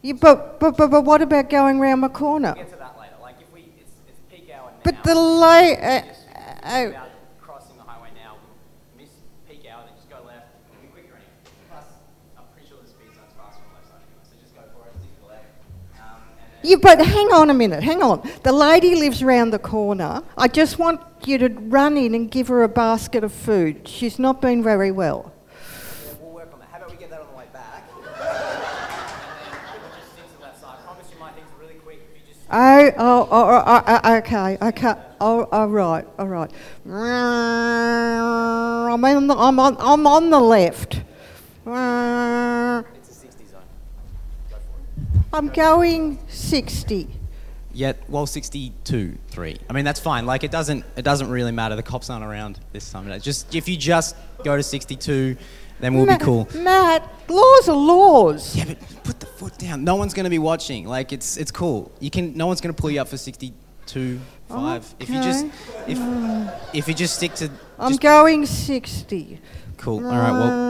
Yeah, 0.00 0.12
but, 0.12 0.60
but, 0.60 0.76
but, 0.76 0.92
but 0.92 1.02
what 1.02 1.20
about 1.20 1.50
going 1.50 1.80
round 1.80 2.04
the 2.04 2.10
corner? 2.10 2.54
We'll 2.54 2.62
get 2.62 2.70
to 2.74 2.78
that 2.78 2.96
later. 2.96 3.16
Like 3.20 3.40
if 3.40 3.52
we, 3.52 3.72
it's, 3.74 3.90
it's 4.06 4.20
peak 4.30 4.48
hour 4.54 4.70
now. 4.70 4.78
But 4.84 5.02
the 5.02 5.16
late. 5.16 5.78
Uh, 5.82 6.02
uh, 6.62 7.08
crossing 7.42 7.76
the 7.76 7.82
highway 7.82 8.10
now, 8.14 8.36
miss 8.96 9.10
peak 9.50 9.66
hour, 9.66 9.82
then 9.82 9.98
just 9.98 10.08
go 10.08 10.22
left. 10.22 10.46
It'll 10.70 10.86
be 10.86 10.94
quicker 10.94 11.18
anyway. 11.18 11.42
Plus, 11.74 11.90
I'm 12.38 12.46
pretty 12.54 12.70
sure 12.70 12.78
the 12.78 12.86
speed 12.86 13.10
zone's 13.18 13.34
faster 13.34 13.66
on 13.66 13.74
the 13.74 13.82
left 13.82 13.90
side 13.90 14.06
anyway, 14.06 14.22
so 14.22 14.38
just 14.38 14.54
go 14.54 14.62
for 14.78 14.86
it, 14.86 14.94
stick 14.94 15.10
to 15.10 15.26
the 15.26 15.34
left. 15.34 15.58
Yeah, 16.62 16.76
but 16.82 17.04
hang 17.04 17.32
on 17.32 17.50
a 17.50 17.54
minute, 17.54 17.82
hang 17.82 18.02
on. 18.02 18.28
The 18.42 18.52
lady 18.52 18.96
lives 18.96 19.22
round 19.22 19.52
the 19.52 19.58
corner. 19.58 20.22
I 20.36 20.48
just 20.48 20.78
want 20.78 21.00
you 21.24 21.38
to 21.38 21.48
run 21.48 21.96
in 21.96 22.14
and 22.14 22.30
give 22.30 22.48
her 22.48 22.62
a 22.62 22.68
basket 22.68 23.22
of 23.22 23.32
food. 23.32 23.86
She's 23.86 24.18
not 24.18 24.40
been 24.40 24.62
very 24.62 24.90
well. 24.90 25.32
Oh, 32.50 32.90
oh, 32.96 32.98
oh, 32.98 33.28
oh, 33.30 33.62
oh, 33.66 34.00
oh, 34.04 34.14
okay, 34.16 34.56
okay. 34.60 34.94
Oh, 35.20 35.42
all 35.52 35.68
right, 35.68 36.06
all 36.18 36.28
right. 36.28 36.50
I'm 36.86 36.94
on 39.04 39.26
the, 39.26 39.36
I'm 39.36 39.60
on, 39.60 39.76
I'm 39.78 40.06
on 40.06 40.30
the 40.30 40.40
left. 40.40 41.02
It's 42.96 43.10
a 43.10 43.12
60 43.12 43.44
zone. 43.46 43.60
Go 44.50 44.56
for 44.56 45.17
it. 45.17 45.17
I'm 45.32 45.48
going 45.48 46.18
60. 46.28 47.08
Yeah, 47.74 47.92
well, 48.08 48.26
62, 48.26 49.18
3. 49.28 49.56
I 49.68 49.72
mean, 49.72 49.84
that's 49.84 50.00
fine. 50.00 50.26
Like, 50.26 50.42
it 50.42 50.50
doesn't, 50.50 50.84
it 50.96 51.02
doesn't 51.02 51.28
really 51.30 51.52
matter. 51.52 51.76
The 51.76 51.82
cops 51.82 52.10
aren't 52.10 52.24
around 52.24 52.58
this 52.72 52.90
time. 52.90 53.06
day. 53.06 53.18
Just, 53.18 53.54
if 53.54 53.68
you 53.68 53.76
just 53.76 54.16
go 54.42 54.56
to 54.56 54.62
62, 54.62 55.36
then 55.78 55.94
we'll 55.94 56.06
Ma- 56.06 56.18
be 56.18 56.24
cool. 56.24 56.48
Matt, 56.56 57.08
laws 57.28 57.68
are 57.68 57.76
laws. 57.76 58.56
Yeah, 58.56 58.64
but 58.64 58.78
put 59.04 59.20
the 59.20 59.26
foot 59.26 59.56
down. 59.58 59.84
No 59.84 59.94
one's 59.96 60.14
going 60.14 60.24
to 60.24 60.30
be 60.30 60.38
watching. 60.40 60.86
Like, 60.88 61.12
it's, 61.12 61.36
it's 61.36 61.50
cool. 61.52 61.92
You 62.00 62.10
can, 62.10 62.34
no 62.36 62.46
one's 62.46 62.60
going 62.60 62.74
to 62.74 62.80
pull 62.80 62.90
you 62.90 63.00
up 63.00 63.08
for 63.08 63.18
62, 63.18 64.18
5. 64.48 64.94
If 64.98 65.10
you 65.10 65.22
just, 65.22 65.46
if, 65.86 65.98
if 66.74 66.88
you 66.88 66.94
just 66.94 67.16
stick 67.16 67.34
to, 67.34 67.50
I'm 67.78 67.90
just- 67.90 68.00
going 68.00 68.44
60. 68.46 69.40
cool. 69.76 70.04
All 70.04 70.10
right, 70.12 70.32
well, 70.32 70.67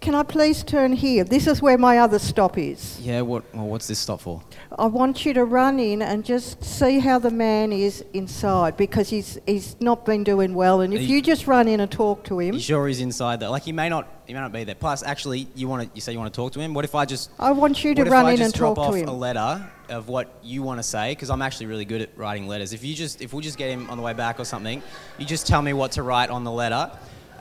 Can 0.00 0.14
I 0.14 0.22
please 0.22 0.62
turn 0.64 0.94
here? 0.94 1.24
This 1.24 1.46
is 1.46 1.60
where 1.60 1.76
my 1.76 1.98
other 1.98 2.18
stop 2.18 2.56
is. 2.56 2.98
yeah, 3.02 3.20
what, 3.20 3.44
well, 3.54 3.66
what's 3.66 3.86
this 3.86 3.98
stop 3.98 4.22
for? 4.22 4.42
I 4.78 4.86
want 4.86 5.26
you 5.26 5.34
to 5.34 5.44
run 5.44 5.78
in 5.78 6.00
and 6.00 6.24
just 6.24 6.64
see 6.64 7.00
how 7.00 7.18
the 7.18 7.30
man 7.30 7.70
is 7.70 8.02
inside 8.14 8.78
because 8.78 9.10
he's 9.10 9.38
he's 9.46 9.76
not 9.78 10.06
been 10.06 10.24
doing 10.24 10.54
well. 10.54 10.80
And 10.80 10.94
if 10.94 11.02
you, 11.02 11.16
you- 11.16 11.22
just 11.22 11.46
run 11.46 11.68
in 11.68 11.80
and 11.80 11.90
talk 11.90 12.24
to 12.24 12.38
him, 12.38 12.54
You 12.54 12.60
sure 12.60 12.88
he's 12.88 13.00
inside 13.00 13.40
there? 13.40 13.50
Like, 13.50 13.64
he 13.64 13.72
may 13.72 13.90
not, 13.90 14.08
he 14.26 14.32
may 14.32 14.40
not 14.40 14.52
be 14.52 14.64
there. 14.64 14.74
Plus, 14.74 15.02
actually, 15.02 15.48
you 15.54 15.68
want 15.68 15.82
to, 15.82 15.90
you 15.94 16.00
say 16.00 16.12
you 16.12 16.18
want 16.18 16.32
to 16.32 16.36
talk 16.36 16.52
to 16.52 16.60
him? 16.60 16.72
What 16.72 16.86
if 16.86 16.94
I 16.94 17.04
just, 17.04 17.30
I 17.38 17.50
want 17.52 17.84
you 17.84 17.94
to 17.94 18.00
what 18.00 18.06
if 18.06 18.12
run 18.12 18.24
I 18.24 18.30
in 18.30 18.36
just 18.38 18.54
and 18.54 18.54
drop 18.54 18.76
talk 18.76 18.86
off 18.86 18.94
to 18.94 19.00
him. 19.00 19.08
a 19.08 19.12
letter 19.12 19.70
of 19.90 20.08
what 20.08 20.32
you 20.42 20.62
want 20.62 20.78
to 20.78 20.82
say? 20.82 21.12
Because 21.12 21.28
I'm 21.28 21.42
actually 21.42 21.66
really 21.66 21.84
good 21.84 22.00
at 22.00 22.16
writing 22.16 22.46
letters. 22.48 22.72
If 22.72 22.82
you 22.84 22.94
just, 22.94 23.20
if 23.20 23.34
we 23.34 23.42
just 23.42 23.58
get 23.58 23.68
him 23.68 23.90
on 23.90 23.98
the 23.98 24.02
way 24.02 24.14
back 24.14 24.40
or 24.40 24.44
something, 24.46 24.82
you 25.18 25.26
just 25.26 25.46
tell 25.46 25.60
me 25.60 25.74
what 25.74 25.92
to 25.92 26.02
write 26.02 26.30
on 26.30 26.42
the 26.44 26.50
letter, 26.52 26.90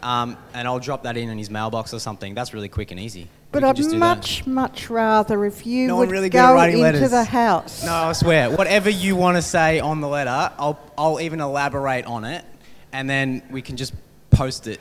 um, 0.02 0.38
and 0.54 0.68
I'll 0.68 0.80
drop 0.80 1.04
that 1.04 1.18
in 1.18 1.30
in 1.30 1.38
his 1.38 1.50
mailbox 1.50 1.94
or 1.94 2.00
something. 2.00 2.34
That's 2.34 2.54
really 2.54 2.70
quick 2.70 2.92
and 2.92 3.00
easy. 3.00 3.28
But 3.52 3.64
I'd 3.64 3.76
just 3.76 3.90
do 3.90 4.00
that. 4.00 4.18
much, 4.18 4.46
much 4.46 4.90
rather 4.92 5.44
if 5.46 5.66
you 5.66 5.88
No, 5.88 5.98
would 5.98 6.12
really 6.12 6.30
go 6.30 6.60
into 6.62 6.78
letters. 6.78 7.10
the 7.12 7.24
house. 7.24 7.84
No, 7.84 7.94
I 7.94 8.14
swear. 8.14 8.52
Whatever 8.52 8.90
you 8.92 9.16
want 9.16 9.38
to 9.38 9.42
say 9.42 9.80
on 9.80 10.02
the 10.02 10.08
letter, 10.08 10.52
I'll, 10.60 10.80
I'll 10.98 11.20
even 11.20 11.42
elaborate 11.42 12.06
on 12.06 12.26
it, 12.26 12.46
and 12.94 13.10
then 13.10 13.42
we 13.50 13.62
can 13.64 13.76
just 13.76 13.94
post 14.30 14.68
it 14.68 14.80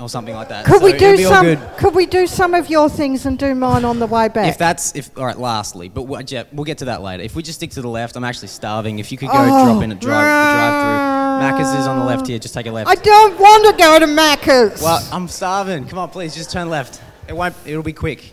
or 0.00 0.08
something 0.08 0.34
like 0.34 0.48
that. 0.48 0.64
Could 0.66 0.80
So 0.80 0.84
we 0.84 0.92
do 0.94 1.16
some? 1.18 1.58
Could 1.78 1.94
we 1.94 2.06
do 2.06 2.26
some 2.26 2.54
of 2.54 2.68
your 2.70 2.88
things 2.88 3.26
and 3.26 3.38
do 3.38 3.54
mine 3.54 3.84
on 3.84 3.98
the 3.98 4.06
way 4.06 4.28
back? 4.28 4.48
If 4.48 4.56
that's 4.58 4.94
if 4.96 5.10
all 5.18 5.24
right, 5.26 5.38
lastly, 5.38 5.88
but 5.90 6.02
we'll, 6.04 6.22
yeah, 6.22 6.44
we'll 6.52 6.64
get 6.64 6.78
to 6.78 6.86
that 6.86 7.02
later. 7.02 7.22
If 7.22 7.34
we 7.36 7.42
just 7.42 7.58
stick 7.58 7.70
to 7.72 7.82
the 7.82 7.88
left, 7.88 8.16
I'm 8.16 8.24
actually 8.24 8.48
starving. 8.48 8.98
If 8.98 9.12
you 9.12 9.18
could 9.18 9.28
go 9.28 9.34
Oh. 9.38 9.64
drop 9.72 9.82
in 9.82 9.92
a 9.92 9.94
drive, 9.94 10.24
a 10.24 10.52
drive 10.54 10.72
through. 10.82 11.25
Macca's 11.36 11.80
is 11.80 11.86
on 11.86 11.98
the 11.98 12.04
left 12.04 12.26
here. 12.26 12.38
Just 12.38 12.54
take 12.54 12.66
a 12.66 12.72
left. 12.72 12.88
I 12.88 12.94
don't 12.94 13.38
want 13.38 13.64
to 13.66 13.82
go 13.82 13.98
to 13.98 14.06
Macca's. 14.06 14.82
well, 14.82 15.06
I'm 15.12 15.28
starving. 15.28 15.86
Come 15.86 15.98
on, 15.98 16.10
please, 16.10 16.34
just 16.34 16.50
turn 16.50 16.68
left. 16.68 17.00
It 17.28 17.34
won't. 17.34 17.54
It'll 17.64 17.82
be 17.82 17.92
quick. 17.92 18.32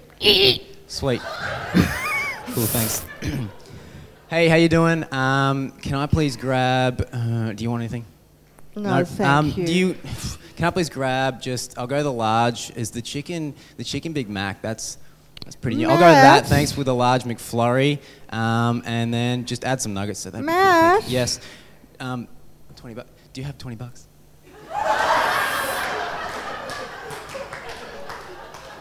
Sweet. 0.88 1.22
cool. 2.54 2.66
Thanks. 2.66 3.06
hey, 4.30 4.48
how 4.48 4.56
you 4.56 4.70
doing? 4.70 5.06
Um, 5.14 5.72
can 5.72 5.96
I 5.96 6.06
please 6.06 6.38
grab? 6.38 7.08
Uh, 7.12 7.54
do 7.54 7.64
you 7.64 7.70
want 7.70 7.82
anything? 7.82 8.06
no, 8.76 9.04
thank 9.06 9.30
um, 9.30 9.54
you. 9.56 9.66
Do 9.66 9.74
you? 9.74 9.96
Can 10.56 10.66
I 10.66 10.70
please 10.70 10.90
grab 10.90 11.42
just? 11.42 11.80
I'll 11.80 11.88
go 11.88 12.04
the 12.04 12.12
large. 12.12 12.72
Is 12.76 12.92
the 12.92 13.02
chicken 13.02 13.56
the 13.78 13.84
chicken 13.84 14.14
Big 14.14 14.30
Mac? 14.30 14.62
That's 14.62 14.98
that's 15.44 15.56
pretty 15.56 15.78
new. 15.78 15.90
I'll 15.90 15.98
go 15.98 16.06
with 16.06 16.14
that. 16.14 16.44
Matt? 16.44 16.48
Thanks 16.48 16.78
with 16.78 16.88
a 16.88 16.94
large 16.94 17.24
McFlurry, 17.24 18.00
um, 18.30 18.84
and 18.86 19.14
then 19.14 19.46
just 19.46 19.66
add 19.66 19.82
some 19.82 19.94
nuggets. 19.94 20.20
So 20.20 20.30
that. 20.30 20.44
Matt? 20.44 21.10
Yes. 21.10 21.40
Um, 22.00 22.28
twenty 22.84 22.96
bucks. 22.96 23.10
Do 23.32 23.40
you 23.40 23.46
have 23.46 23.58
twenty 23.58 23.78
bucks? 23.78 24.10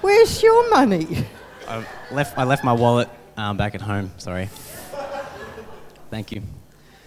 Where's 0.00 0.42
your 0.42 0.71
money? 0.71 1.25
I 1.68 1.87
left. 2.11 2.37
I 2.37 2.42
left 2.42 2.64
my 2.64 2.73
wallet 2.73 3.09
um, 3.37 3.56
back 3.56 3.76
at 3.76 3.80
home. 3.80 4.11
Sorry. 4.18 4.47
Thank 6.11 6.32
you. 6.32 6.42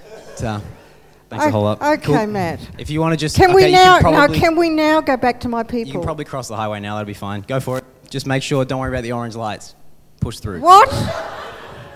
But, 0.10 0.44
uh, 0.46 0.62
thanks 1.30 1.46
a 1.46 1.52
whole 1.52 1.64
lot. 1.64 1.82
Okay, 1.82 2.02
Cool. 2.02 2.28
Matt. 2.28 2.62
If 2.78 2.90
you 2.90 3.02
want 3.02 3.12
to 3.12 3.18
just. 3.18 3.36
Can 3.36 3.52
okay, 3.52 3.66
we 3.66 3.72
now? 3.74 4.00
Can 4.00 4.14
probably, 4.14 4.40
no, 4.40 4.42
can 4.42 4.56
we 4.56 4.70
now 4.70 5.02
go 5.02 5.18
back 5.18 5.42
to 5.42 5.50
my 5.50 5.60
You 5.64 5.66
people? 5.66 5.92
can 5.92 6.02
probably 6.02 6.24
cross 6.24 6.48
the 6.48 6.56
highway 6.56 6.80
now. 6.80 6.96
That'll 6.96 7.06
be 7.06 7.14
fine. 7.14 7.42
Go 7.42 7.60
for 7.60 7.80
it. 7.80 7.84
Just 8.10 8.26
make 8.26 8.42
sure. 8.42 8.64
Don't 8.64 8.80
worry 8.80 8.90
about 8.90 9.04
the 9.04 9.12
orange 9.12 9.36
lights. 9.36 9.76
Push 10.22 10.40
through. 10.40 10.62
what? 10.62 10.90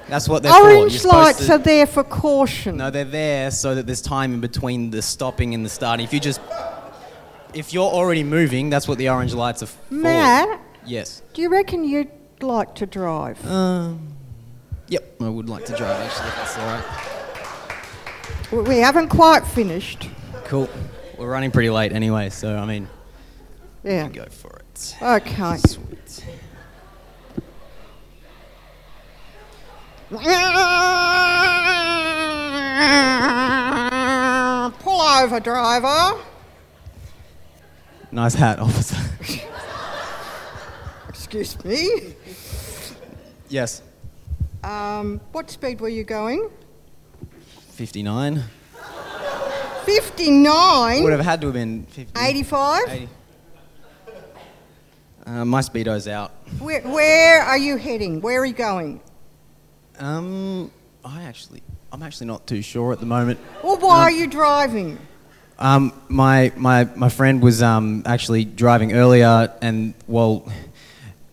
That's 0.10 0.28
what 0.28 0.44
they're 0.44 0.52
for. 0.52 0.72
Orange 0.72 1.06
lights 1.06 1.46
to- 1.46 1.54
are 1.54 1.58
there 1.60 1.86
for 1.86 2.04
caution. 2.04 2.78
No, 2.78 2.90
they're 2.90 3.04
there 3.06 3.52
so 3.52 3.76
that 3.76 3.86
there's 3.86 4.02
time 4.02 4.34
in 4.34 4.42
between 4.42 4.90
the 4.90 5.02
stopping 5.02 5.54
and 5.54 5.64
the 5.64 5.70
starting. 5.70 6.04
If 6.04 6.14
you 6.14 6.20
just, 6.20 6.42
if 7.54 7.74
you're 7.74 7.84
already 7.90 8.24
moving, 8.24 8.70
that's 8.70 8.88
what 8.88 8.98
the 8.98 9.10
orange 9.10 9.34
lights 9.34 9.64
are 9.64 9.68
for. 9.68 9.94
Matt, 9.94 10.60
Yes. 10.86 11.22
do 11.34 11.42
you 11.42 11.50
reckon 11.50 11.84
you'd 11.84 12.10
like 12.42 12.76
to 12.76 12.86
drive? 12.86 13.44
Um. 13.46 14.16
Yep. 14.88 15.22
I 15.22 15.30
would 15.30 15.50
like 15.50 15.66
to 15.66 15.76
drive 15.76 16.00
actually. 16.02 16.30
That's 16.36 16.58
all 16.58 16.66
right. 16.66 18.68
We 18.68 18.78
haven't 18.80 19.10
quite 19.10 19.46
finished. 19.46 20.10
Cool. 20.46 20.68
We're 21.18 21.30
running 21.30 21.52
pretty 21.52 21.70
late 21.70 21.92
anyway, 21.92 22.30
so 22.32 22.58
I 22.58 22.66
mean, 22.66 22.88
Yeah. 23.84 24.08
go 24.10 24.26
for 24.26 24.60
it. 24.60 24.96
Okay. 25.00 25.58
Sweet. 25.58 26.24
Pull 34.80 35.02
over, 35.02 35.40
driver. 35.40 36.20
Nice 38.12 38.34
hat, 38.34 38.58
officer. 38.58 38.98
Excuse 41.10 41.64
me. 41.64 42.16
yes. 43.50 43.84
Um, 44.64 45.22
what 45.32 45.52
speed 45.52 45.80
were 45.80 45.90
you 45.90 46.04
going? 46.04 46.50
59. 47.74 48.42
59. 49.86 51.04
Would 51.04 51.12
have 51.12 51.22
had 51.22 51.40
to 51.42 51.48
have 51.48 51.54
been 51.54 51.86
50. 51.86 52.20
85. 52.20 52.90
80. 52.90 53.10
Uh, 55.28 55.46
my 55.46 55.62
speedo's 55.62 56.08
out. 56.08 56.32
Where, 56.58 56.82
where 56.82 57.44
are 57.44 57.60
you 57.60 57.78
heading? 57.78 58.22
Where 58.22 58.42
are 58.42 58.46
you 58.46 58.54
going? 58.54 59.02
Um, 60.00 60.72
I 61.04 61.24
actually, 61.24 61.62
I'm 61.92 62.02
actually 62.02 62.28
not 62.28 62.48
too 62.48 62.62
sure 62.62 62.94
at 62.94 63.02
the 63.02 63.06
moment. 63.06 63.40
Well, 63.62 63.78
why 63.78 64.04
are 64.04 64.12
you 64.12 64.28
driving? 64.28 64.98
Um, 65.58 65.92
my, 66.08 66.54
my, 66.56 66.86
my 66.96 67.10
friend 67.10 67.42
was 67.42 67.62
um, 67.62 68.04
actually 68.06 68.46
driving 68.46 68.94
earlier 68.94 69.54
and, 69.62 69.94
well, 70.08 70.50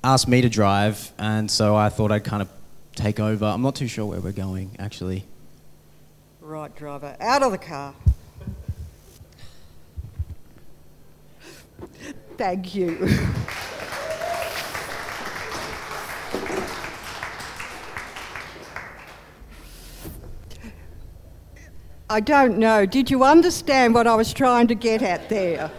asked 0.02 0.26
me 0.26 0.40
to 0.40 0.48
drive, 0.48 1.12
and 1.16 1.48
so 1.48 1.76
I 1.76 1.90
thought 1.90 2.10
I'd 2.10 2.24
kind 2.24 2.42
of 2.42 2.48
take 2.96 3.20
over. 3.20 3.44
I'm 3.44 3.62
not 3.62 3.76
too 3.76 3.86
sure 3.86 4.04
where 4.06 4.20
we're 4.20 4.32
going, 4.32 4.74
actually. 4.80 5.24
Right, 6.40 6.74
driver. 6.74 7.16
Out 7.20 7.44
of 7.44 7.52
the 7.52 7.58
car. 7.58 7.94
Thank 12.36 12.74
you. 12.74 13.08
I 22.08 22.20
don't 22.20 22.58
know. 22.58 22.86
Did 22.86 23.10
you 23.10 23.24
understand 23.24 23.94
what 23.94 24.06
I 24.06 24.14
was 24.14 24.32
trying 24.32 24.68
to 24.68 24.74
get 24.74 25.02
at 25.02 25.28
there? 25.28 25.70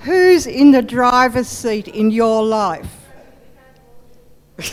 Who's 0.00 0.46
in 0.46 0.70
the 0.70 0.82
driver's 0.82 1.48
seat 1.48 1.88
in 1.88 2.10
your 2.10 2.42
life? 2.42 2.90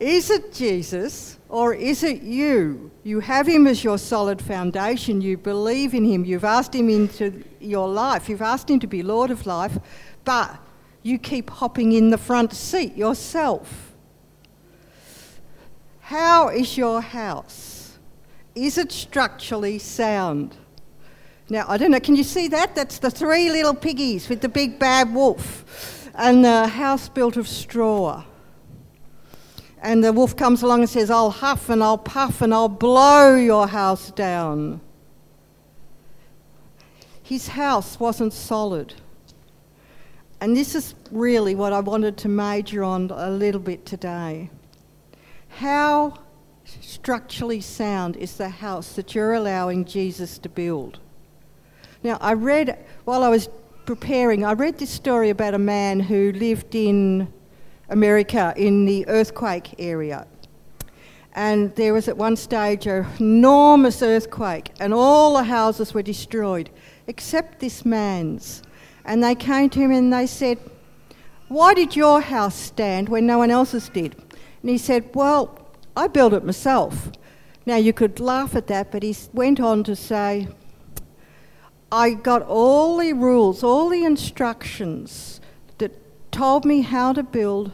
Is 0.00 0.30
it 0.30 0.52
Jesus 0.52 1.38
or 1.48 1.74
is 1.74 2.02
it 2.02 2.22
you? 2.22 2.90
You 3.04 3.20
have 3.20 3.46
him 3.46 3.68
as 3.68 3.84
your 3.84 3.98
solid 3.98 4.42
foundation. 4.42 5.20
You 5.20 5.36
believe 5.36 5.94
in 5.94 6.04
him. 6.04 6.24
You've 6.24 6.42
asked 6.42 6.74
him 6.74 6.88
into 6.88 7.44
your 7.60 7.88
life. 7.88 8.28
You've 8.28 8.42
asked 8.42 8.68
him 8.68 8.80
to 8.80 8.88
be 8.88 9.04
Lord 9.04 9.30
of 9.30 9.46
life, 9.46 9.78
but 10.24 10.58
you 11.04 11.18
keep 11.18 11.50
hopping 11.50 11.92
in 11.92 12.10
the 12.10 12.18
front 12.18 12.52
seat 12.52 12.96
yourself. 12.96 13.91
How 16.02 16.48
is 16.48 16.76
your 16.76 17.00
house? 17.00 17.98
Is 18.54 18.76
it 18.76 18.90
structurally 18.90 19.78
sound? 19.78 20.56
Now, 21.48 21.64
I 21.68 21.78
don't 21.78 21.92
know, 21.92 22.00
can 22.00 22.16
you 22.16 22.24
see 22.24 22.48
that? 22.48 22.74
That's 22.74 22.98
the 22.98 23.10
three 23.10 23.50
little 23.50 23.74
piggies 23.74 24.28
with 24.28 24.40
the 24.40 24.48
big 24.48 24.78
bad 24.78 25.14
wolf 25.14 26.10
and 26.14 26.44
the 26.44 26.66
house 26.66 27.08
built 27.08 27.36
of 27.36 27.46
straw. 27.46 28.24
And 29.80 30.02
the 30.02 30.12
wolf 30.12 30.36
comes 30.36 30.62
along 30.62 30.80
and 30.80 30.90
says, 30.90 31.08
I'll 31.08 31.30
huff 31.30 31.68
and 31.68 31.82
I'll 31.82 31.98
puff 31.98 32.42
and 32.42 32.52
I'll 32.52 32.68
blow 32.68 33.36
your 33.36 33.68
house 33.68 34.10
down. 34.10 34.80
His 37.22 37.48
house 37.48 37.98
wasn't 38.00 38.32
solid. 38.32 38.94
And 40.40 40.56
this 40.56 40.74
is 40.74 40.96
really 41.12 41.54
what 41.54 41.72
I 41.72 41.78
wanted 41.78 42.16
to 42.18 42.28
major 42.28 42.82
on 42.82 43.08
a 43.12 43.30
little 43.30 43.60
bit 43.60 43.86
today. 43.86 44.50
How 45.56 46.14
structurally 46.80 47.60
sound 47.60 48.16
is 48.16 48.36
the 48.36 48.48
house 48.48 48.94
that 48.94 49.14
you're 49.14 49.34
allowing 49.34 49.84
Jesus 49.84 50.38
to 50.38 50.48
build? 50.48 50.98
Now, 52.02 52.18
I 52.20 52.32
read, 52.32 52.78
while 53.04 53.22
I 53.22 53.28
was 53.28 53.48
preparing, 53.84 54.44
I 54.44 54.52
read 54.52 54.78
this 54.78 54.90
story 54.90 55.30
about 55.30 55.54
a 55.54 55.58
man 55.58 56.00
who 56.00 56.32
lived 56.32 56.74
in 56.74 57.32
America 57.90 58.54
in 58.56 58.86
the 58.86 59.06
earthquake 59.08 59.74
area. 59.78 60.26
And 61.34 61.74
there 61.76 61.92
was 61.92 62.08
at 62.08 62.16
one 62.16 62.36
stage 62.36 62.86
an 62.86 63.06
enormous 63.20 64.02
earthquake, 64.02 64.70
and 64.80 64.92
all 64.92 65.34
the 65.34 65.44
houses 65.44 65.92
were 65.92 66.02
destroyed, 66.02 66.70
except 67.06 67.60
this 67.60 67.84
man's. 67.84 68.62
And 69.04 69.22
they 69.22 69.34
came 69.34 69.68
to 69.70 69.80
him 69.80 69.92
and 69.92 70.12
they 70.12 70.26
said, 70.26 70.58
Why 71.48 71.74
did 71.74 71.94
your 71.94 72.20
house 72.20 72.54
stand 72.54 73.08
when 73.08 73.26
no 73.26 73.38
one 73.38 73.50
else's 73.50 73.88
did? 73.90 74.16
And 74.62 74.70
he 74.70 74.78
said, 74.78 75.10
Well, 75.14 75.58
I 75.96 76.08
built 76.08 76.32
it 76.32 76.44
myself. 76.44 77.10
Now 77.66 77.76
you 77.76 77.92
could 77.92 78.18
laugh 78.18 78.56
at 78.56 78.66
that, 78.68 78.90
but 78.90 79.02
he 79.02 79.14
went 79.32 79.60
on 79.60 79.84
to 79.84 79.94
say, 79.94 80.48
I 81.90 82.14
got 82.14 82.42
all 82.42 82.96
the 82.96 83.12
rules, 83.12 83.62
all 83.62 83.88
the 83.88 84.04
instructions 84.04 85.40
that 85.78 85.92
told 86.32 86.64
me 86.64 86.80
how 86.80 87.12
to 87.12 87.22
build 87.22 87.70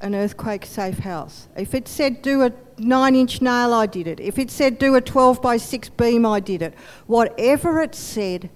an 0.00 0.14
earthquake 0.14 0.66
safe 0.66 0.98
house. 0.98 1.48
If 1.56 1.74
it 1.74 1.88
said 1.88 2.22
do 2.22 2.42
a 2.42 2.52
nine 2.76 3.14
inch 3.14 3.40
nail, 3.40 3.72
I 3.72 3.86
did 3.86 4.06
it. 4.06 4.20
If 4.20 4.38
it 4.38 4.50
said 4.50 4.78
do 4.78 4.94
a 4.94 5.00
12 5.00 5.40
by 5.40 5.56
6 5.56 5.88
beam, 5.90 6.26
I 6.26 6.40
did 6.40 6.60
it. 6.60 6.74
Whatever 7.06 7.80
it 7.80 7.94
said, 7.94 8.50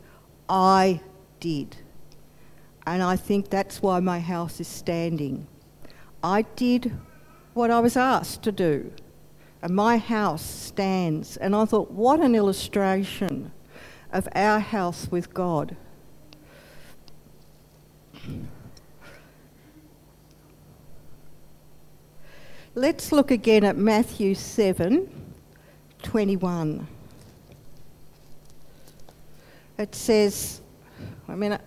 I 0.48 1.00
did. 1.40 1.76
And 2.86 3.02
I 3.02 3.16
think 3.16 3.48
that's 3.48 3.80
why 3.80 4.00
my 4.00 4.20
house 4.20 4.60
is 4.60 4.68
standing. 4.68 5.46
I 6.22 6.42
did 6.42 6.92
what 7.56 7.70
I 7.70 7.80
was 7.80 7.96
asked 7.96 8.42
to 8.42 8.52
do. 8.52 8.92
And 9.62 9.74
my 9.74 9.96
house 9.96 10.44
stands. 10.44 11.36
And 11.38 11.56
I 11.56 11.64
thought, 11.64 11.90
what 11.90 12.20
an 12.20 12.34
illustration 12.34 13.50
of 14.12 14.28
our 14.34 14.60
house 14.60 15.08
with 15.10 15.32
God. 15.32 15.76
Let's 22.74 23.10
look 23.10 23.30
again 23.30 23.64
at 23.64 23.76
Matthew 23.76 24.34
7 24.34 25.22
21. 26.02 26.86
It 29.78 29.94
says, 29.94 30.60
I 31.26 31.34
mean, 31.34 31.58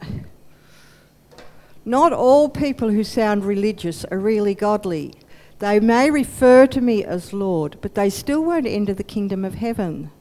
not 1.83 2.13
all 2.13 2.47
people 2.47 2.89
who 2.89 3.03
sound 3.03 3.43
religious 3.43 4.05
are 4.05 4.19
really 4.19 4.53
godly. 4.53 5.15
They 5.59 5.79
may 5.81 6.09
refer 6.09 6.67
to 6.67 6.81
me 6.81 7.03
as 7.03 7.33
Lord, 7.33 7.77
but 7.81 7.95
they 7.95 8.09
still 8.09 8.43
won't 8.43 8.65
enter 8.65 8.93
the 8.93 9.03
kingdom 9.03 9.43
of 9.43 9.55
heaven. 9.55 10.11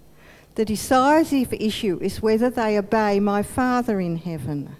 The 0.57 0.65
decisive 0.65 1.53
issue 1.53 1.99
is 2.03 2.21
whether 2.21 2.51
they 2.51 2.77
obey 2.77 3.21
my 3.21 3.45
Father 3.45 4.01
in 4.01 4.17
heaven. 4.17 4.75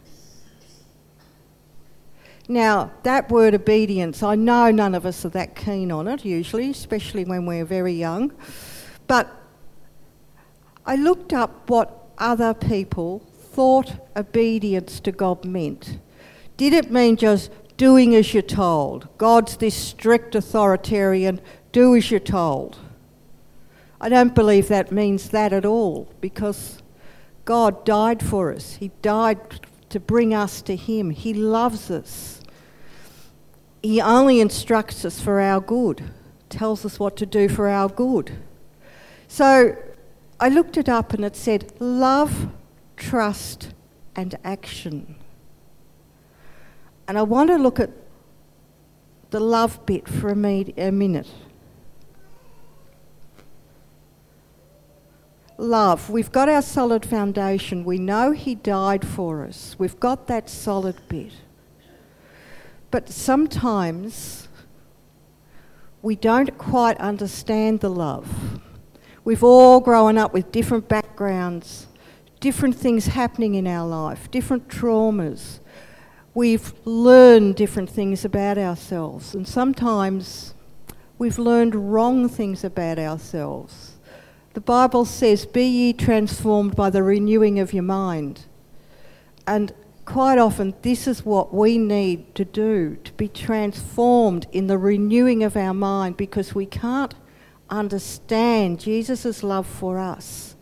Now, 2.49 2.93
that 3.05 3.31
word 3.31 3.55
obedience, 3.55 4.23
I 4.23 4.35
know 4.35 4.71
none 4.73 4.95
of 4.95 5.07
us 5.07 5.25
are 5.25 5.29
that 5.31 5.55
keen 5.55 5.93
on 5.93 6.09
it 6.09 6.25
usually, 6.25 6.71
especially 6.71 7.25
when 7.25 7.47
we're 7.47 7.65
very 7.65 7.93
young. 7.93 8.33
But 9.07 9.31
I 10.85 10.97
looked 10.97 11.33
up 11.33 11.71
what 11.71 12.09
other 12.17 12.55
people 12.55 13.21
thought 13.53 13.95
obedience 14.17 14.99
to 15.01 15.13
God 15.13 15.45
meant. 15.45 15.99
Did 16.57 16.73
it 16.73 16.91
mean 16.91 17.17
just 17.17 17.53
doing 17.79 18.15
as 18.15 18.35
you're 18.35 18.43
told? 18.43 19.09
God's 19.17 19.57
this 19.57 19.75
strict 19.75 20.35
authoritarian, 20.35 21.41
do 21.73 21.97
as 21.97 22.11
you're 22.11 22.21
told. 22.21 22.79
I 24.01 24.11
don't 24.11 24.35
believe 24.35 24.69
that 24.69 24.93
means 24.93 25.31
that 25.31 25.55
at 25.55 25.65
all 25.65 26.13
because 26.21 26.83
God 27.47 27.87
died 27.87 28.23
for 28.23 28.53
us. 28.53 28.75
He 28.75 28.91
died 29.01 29.67
to 29.89 29.99
bring 29.99 30.35
us 30.35 30.61
to 30.63 30.77
Him. 30.77 31.11
He 31.11 31.33
loves 31.33 31.91
us. 31.91 32.41
He 33.83 34.01
only 34.01 34.41
instructs 34.41 35.05
us 35.05 35.21
for 35.21 35.41
our 35.41 35.61
good, 35.61 36.05
tells 36.51 36.85
us 36.85 36.99
what 36.99 37.17
to 37.17 37.27
do 37.27 37.49
for 37.49 37.69
our 37.69 37.89
good. 37.89 38.37
So 39.29 39.77
I 40.41 40.49
looked 40.49 40.77
it 40.77 40.89
up 40.89 41.13
and 41.13 41.25
it 41.25 41.37
said 41.37 41.73
love, 41.81 42.49
trust, 42.97 43.73
and 44.15 44.37
action. 44.45 45.17
And 47.09 47.17
I 47.17 47.23
want 47.23 47.49
to 47.49 47.57
look 47.57 47.81
at 47.81 47.91
the 49.31 49.41
love 49.41 49.85
bit 49.87 50.07
for 50.07 50.29
a, 50.29 50.37
minute. 50.37 51.27
Love. 55.57 56.11
We've 56.11 56.31
got 56.31 56.51
our 56.51 56.63
solid 56.63 57.07
foundation. 57.07 57.85
We 57.85 57.99
know 57.99 58.33
He 58.33 58.55
died 58.55 59.07
for 59.07 59.45
us. 59.45 59.75
We've 59.79 59.99
got 59.99 60.27
that 60.29 60.51
solid 60.51 60.97
bit. 61.09 61.33
But 62.91 63.09
sometimes 63.09 64.49
we 66.03 66.15
don't 66.15 66.57
quite 66.59 66.99
understand 66.99 67.81
the 67.81 67.91
love. 67.91 68.61
We've 69.25 69.45
all 69.45 69.81
grown 69.81 70.17
up 70.17 70.33
with 70.33 70.53
different 70.53 70.89
backgrounds, 70.89 71.87
different 72.41 72.77
things 72.77 73.07
happening 73.07 73.57
in 73.57 73.67
our 73.67 73.87
life, 73.87 74.31
different 74.31 74.69
traumas. 74.69 75.61
We've 76.39 76.73
learned 76.85 77.57
different 77.57 77.91
things 77.91 78.25
about 78.25 78.59
ourselves, 78.59 79.35
and 79.35 79.45
sometimes 79.45 80.55
we've 81.19 81.37
learned 81.37 81.75
wrong 81.75 82.29
things 82.29 82.63
about 82.63 82.97
ourselves. 82.97 83.97
The 84.55 84.61
Bible 84.61 85.05
says, 85.05 85.45
Be 85.45 85.67
ye 85.67 85.93
transformed 85.93 86.77
by 86.77 86.91
the 86.91 87.03
renewing 87.03 87.59
of 87.59 87.73
your 87.73 87.83
mind. 87.83 88.45
And 89.49 89.73
quite 90.05 90.39
often 90.39 90.75
this 90.83 91.09
is 91.09 91.27
what 91.27 91.53
we 91.53 91.77
need 91.77 92.37
to 92.37 92.45
do 92.45 92.99
to 93.03 93.13
be 93.15 93.27
transformed 93.27 94.47
in 94.53 94.69
the 94.69 94.79
renewing 94.79 95.43
of 95.43 95.57
our 95.57 95.75
mind 95.75 96.17
because 96.17 96.55
we 96.55 96.67
can't 96.67 97.17
understand 97.69 98.79
Jesus' 98.79 99.43
love 99.43 99.67
for 99.67 99.99
us 99.99 100.55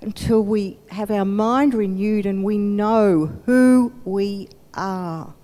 until 0.00 0.42
we 0.42 0.78
have 0.88 1.10
our 1.10 1.26
mind 1.26 1.74
renewed 1.74 2.24
and 2.24 2.42
we 2.42 2.56
know 2.56 3.26
who 3.44 3.92
we 4.06 4.48
are. 4.78 5.34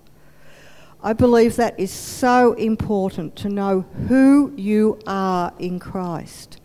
I 1.03 1.13
believe 1.13 1.57
that 1.57 1.79
is 1.79 1.91
so 1.91 2.53
important 2.53 3.35
to 3.37 3.49
know 3.49 3.81
who 4.07 4.53
you 4.55 4.97
are 5.05 5.53
in 5.59 5.77
Christ. 5.79 6.59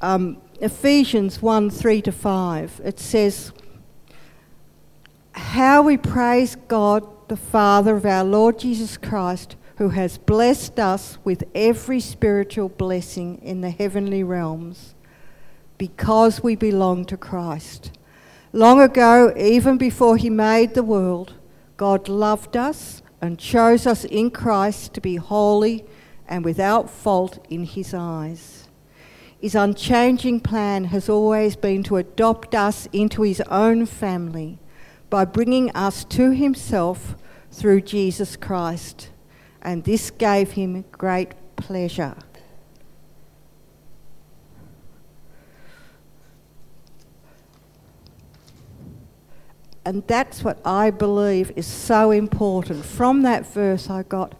Um, 0.00 0.40
Ephesians 0.60 1.42
1 1.42 1.70
3 1.70 2.02
to 2.02 2.12
5, 2.12 2.80
it 2.84 2.98
says, 2.98 3.52
how 5.38 5.82
we 5.82 5.96
praise 5.96 6.56
God, 6.66 7.06
the 7.28 7.36
Father 7.36 7.96
of 7.96 8.04
our 8.04 8.24
Lord 8.24 8.58
Jesus 8.58 8.96
Christ, 8.96 9.56
who 9.76 9.90
has 9.90 10.18
blessed 10.18 10.80
us 10.80 11.16
with 11.22 11.44
every 11.54 12.00
spiritual 12.00 12.68
blessing 12.68 13.40
in 13.42 13.60
the 13.60 13.70
heavenly 13.70 14.24
realms 14.24 14.94
because 15.78 16.42
we 16.42 16.56
belong 16.56 17.04
to 17.04 17.16
Christ. 17.16 17.92
Long 18.52 18.80
ago, 18.80 19.32
even 19.36 19.78
before 19.78 20.16
He 20.16 20.28
made 20.28 20.74
the 20.74 20.82
world, 20.82 21.34
God 21.78 22.10
loved 22.10 22.58
us 22.58 23.00
and 23.22 23.38
chose 23.38 23.86
us 23.86 24.04
in 24.04 24.30
Christ 24.30 24.92
to 24.92 25.00
be 25.00 25.16
holy 25.16 25.86
and 26.28 26.44
without 26.44 26.90
fault 26.90 27.38
in 27.48 27.64
His 27.64 27.94
eyes. 27.94 28.68
His 29.40 29.54
unchanging 29.54 30.40
plan 30.40 30.84
has 30.84 31.08
always 31.08 31.56
been 31.56 31.82
to 31.84 31.96
adopt 31.96 32.54
us 32.54 32.86
into 32.92 33.22
His 33.22 33.40
own 33.48 33.86
family 33.86 34.58
by 35.10 35.24
bringing 35.24 35.70
us 35.70 36.04
to 36.04 36.30
himself 36.30 37.16
through 37.50 37.80
Jesus 37.82 38.36
Christ. 38.36 39.10
And 39.62 39.84
this 39.84 40.10
gave 40.10 40.52
him 40.52 40.84
great 40.92 41.32
pleasure. 41.56 42.16
And 49.88 50.06
that's 50.06 50.44
what 50.44 50.60
I 50.66 50.90
believe 50.90 51.50
is 51.56 51.66
so 51.66 52.10
important. 52.10 52.84
From 52.84 53.22
that 53.22 53.46
verse, 53.46 53.88
I 53.88 54.02
got, 54.02 54.34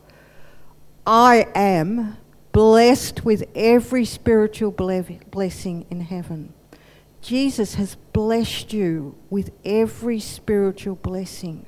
I 1.07 1.47
am 1.55 2.19
blessed 2.53 3.25
with 3.25 3.45
every 3.55 4.05
spiritual 4.05 4.71
blessing 4.71 5.87
in 5.89 6.03
heaven. 6.03 6.53
Jesus 7.23 7.77
has 7.77 7.95
blessed 8.13 8.75
you 8.75 9.17
with 9.31 9.51
every 9.65 10.21
spiritual 10.21 10.97
blessing. 10.97 11.65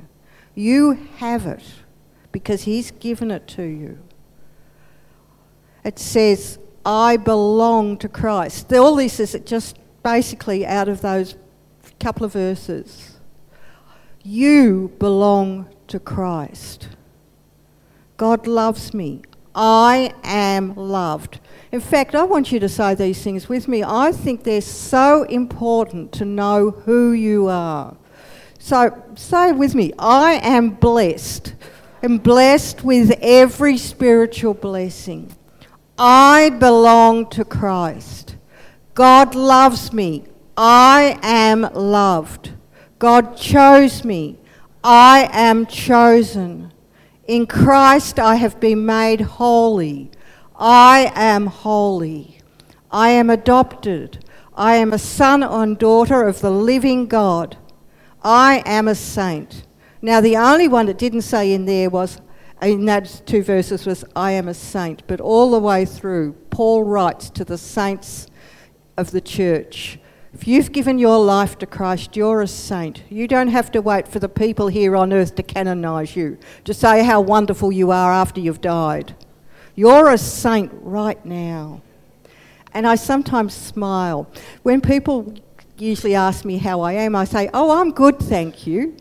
You 0.55 1.09
have 1.17 1.47
it 1.47 1.65
because 2.33 2.65
He's 2.65 2.91
given 2.91 3.31
it 3.31 3.49
to 3.49 3.63
you. 3.63 3.99
It 5.87 5.99
says, 5.99 6.59
I 6.85 7.17
belong 7.17 7.97
to 7.97 8.11
Christ. 8.11 8.71
All 8.75 8.97
this 8.97 9.19
is 9.19 9.35
just 9.47 9.79
basically 10.03 10.67
out 10.67 10.91
of 10.91 11.01
those 11.01 11.35
couple 11.99 12.27
of 12.27 12.35
verses. 12.35 13.10
You 14.23 14.93
belong 14.99 15.69
to 15.89 15.99
Christ. 15.99 16.89
God 18.17 18.47
loves 18.47 18.93
me. 18.93 19.23
I 19.55 20.13
am 20.23 20.75
loved. 20.75 21.41
In 21.73 21.81
fact, 21.81 22.15
I 22.15 22.25
want 22.25 22.53
you 22.53 22.61
to 22.61 22.69
say 22.69 22.95
these 22.95 23.23
things 23.23 23.49
with 23.49 23.67
me. 23.67 23.83
I 23.83 24.13
think 24.13 24.45
they're 24.45 24.61
so 24.61 25.23
important 25.25 26.13
to 26.13 26.25
know 26.25 26.71
who 26.71 27.13
you 27.13 27.49
are. 27.49 27.97
So 28.59 29.03
say 29.17 29.53
with 29.53 29.75
me 29.75 29.93
I 29.99 30.35
am 30.43 30.71
blessed. 30.71 31.55
I'm 32.03 32.19
blessed 32.19 32.85
with 32.85 33.19
every 33.23 33.79
spiritual 33.79 34.55
blessing. 34.55 35.35
I 35.99 36.51
belong 36.51 37.29
to 37.31 37.45
Christ. 37.45 38.37
God 38.95 39.35
loves 39.35 39.93
me. 39.93 40.25
I 40.57 41.19
am 41.23 41.63
loved. 41.75 42.53
God 43.01 43.35
chose 43.35 44.05
me. 44.05 44.39
I 44.85 45.31
am 45.33 45.65
chosen. 45.65 46.71
In 47.27 47.47
Christ 47.47 48.19
I 48.19 48.35
have 48.35 48.61
been 48.61 48.85
made 48.85 49.23
holy. 49.23 50.11
I 50.55 51.11
am 51.15 51.47
holy. 51.47 52.41
I 52.91 53.09
am 53.11 53.31
adopted. 53.31 54.23
I 54.55 54.75
am 54.75 54.93
a 54.93 54.99
son 54.99 55.43
and 55.43 55.79
daughter 55.79 56.25
of 56.25 56.43
the 56.43 56.51
living 56.51 57.07
God. 57.07 57.57
I 58.23 58.63
am 58.67 58.87
a 58.87 58.95
saint. 58.95 59.65
Now, 60.03 60.21
the 60.21 60.37
only 60.37 60.69
one 60.69 60.85
that 60.85 60.99
didn't 60.99 61.23
say 61.23 61.55
in 61.55 61.65
there 61.65 61.89
was, 61.89 62.21
in 62.61 62.85
those 62.85 63.21
two 63.21 63.43
verses, 63.43 63.87
was, 63.87 64.05
I 64.15 64.33
am 64.33 64.47
a 64.47 64.53
saint. 64.53 65.07
But 65.07 65.23
all 65.23 65.53
the 65.53 65.59
way 65.59 65.87
through, 65.87 66.33
Paul 66.51 66.85
writes 66.85 67.31
to 67.31 67.47
the 67.47 67.57
saints 67.57 68.27
of 68.99 69.11
the 69.11 69.23
church 69.23 70.00
if 70.33 70.47
you've 70.47 70.71
given 70.71 70.99
your 70.99 71.19
life 71.19 71.59
to 71.59 71.67
Christ, 71.67 72.17
you're 72.17 72.41
a 72.41 72.47
saint. 72.47 73.03
You 73.11 73.27
don't 73.27 73.49
have 73.49 73.73
to 73.73 73.83
wait 73.83 74.07
for 74.07 74.21
the 74.21 74.29
people 74.29 74.69
here 74.69 74.97
on 74.97 75.13
earth 75.13 75.35
to 75.37 75.43
canonize 75.43 76.15
you, 76.15 76.39
to 76.65 76.73
say 76.73 77.03
how 77.03 77.21
wonderful 77.21 77.73
you 77.73 77.91
are 77.91 78.13
after 78.13 78.41
you've 78.41 78.61
died. 78.61 79.17
You're 79.75 80.11
a 80.11 80.19
saint 80.19 80.71
right 80.83 81.25
now. 81.25 81.83
And 82.73 82.87
I 82.87 82.95
sometimes 82.95 83.55
smile. 83.55 84.31
When 84.63 84.81
people 84.81 85.35
usually 85.77 86.15
ask 86.15 86.45
me 86.45 86.59
how 86.59 86.81
I 86.81 86.93
am, 86.93 87.17
I 87.17 87.25
say, 87.25 87.51
Oh, 87.53 87.81
I'm 87.81 87.91
good, 87.91 88.21
thank 88.21 88.67
you. 88.67 88.97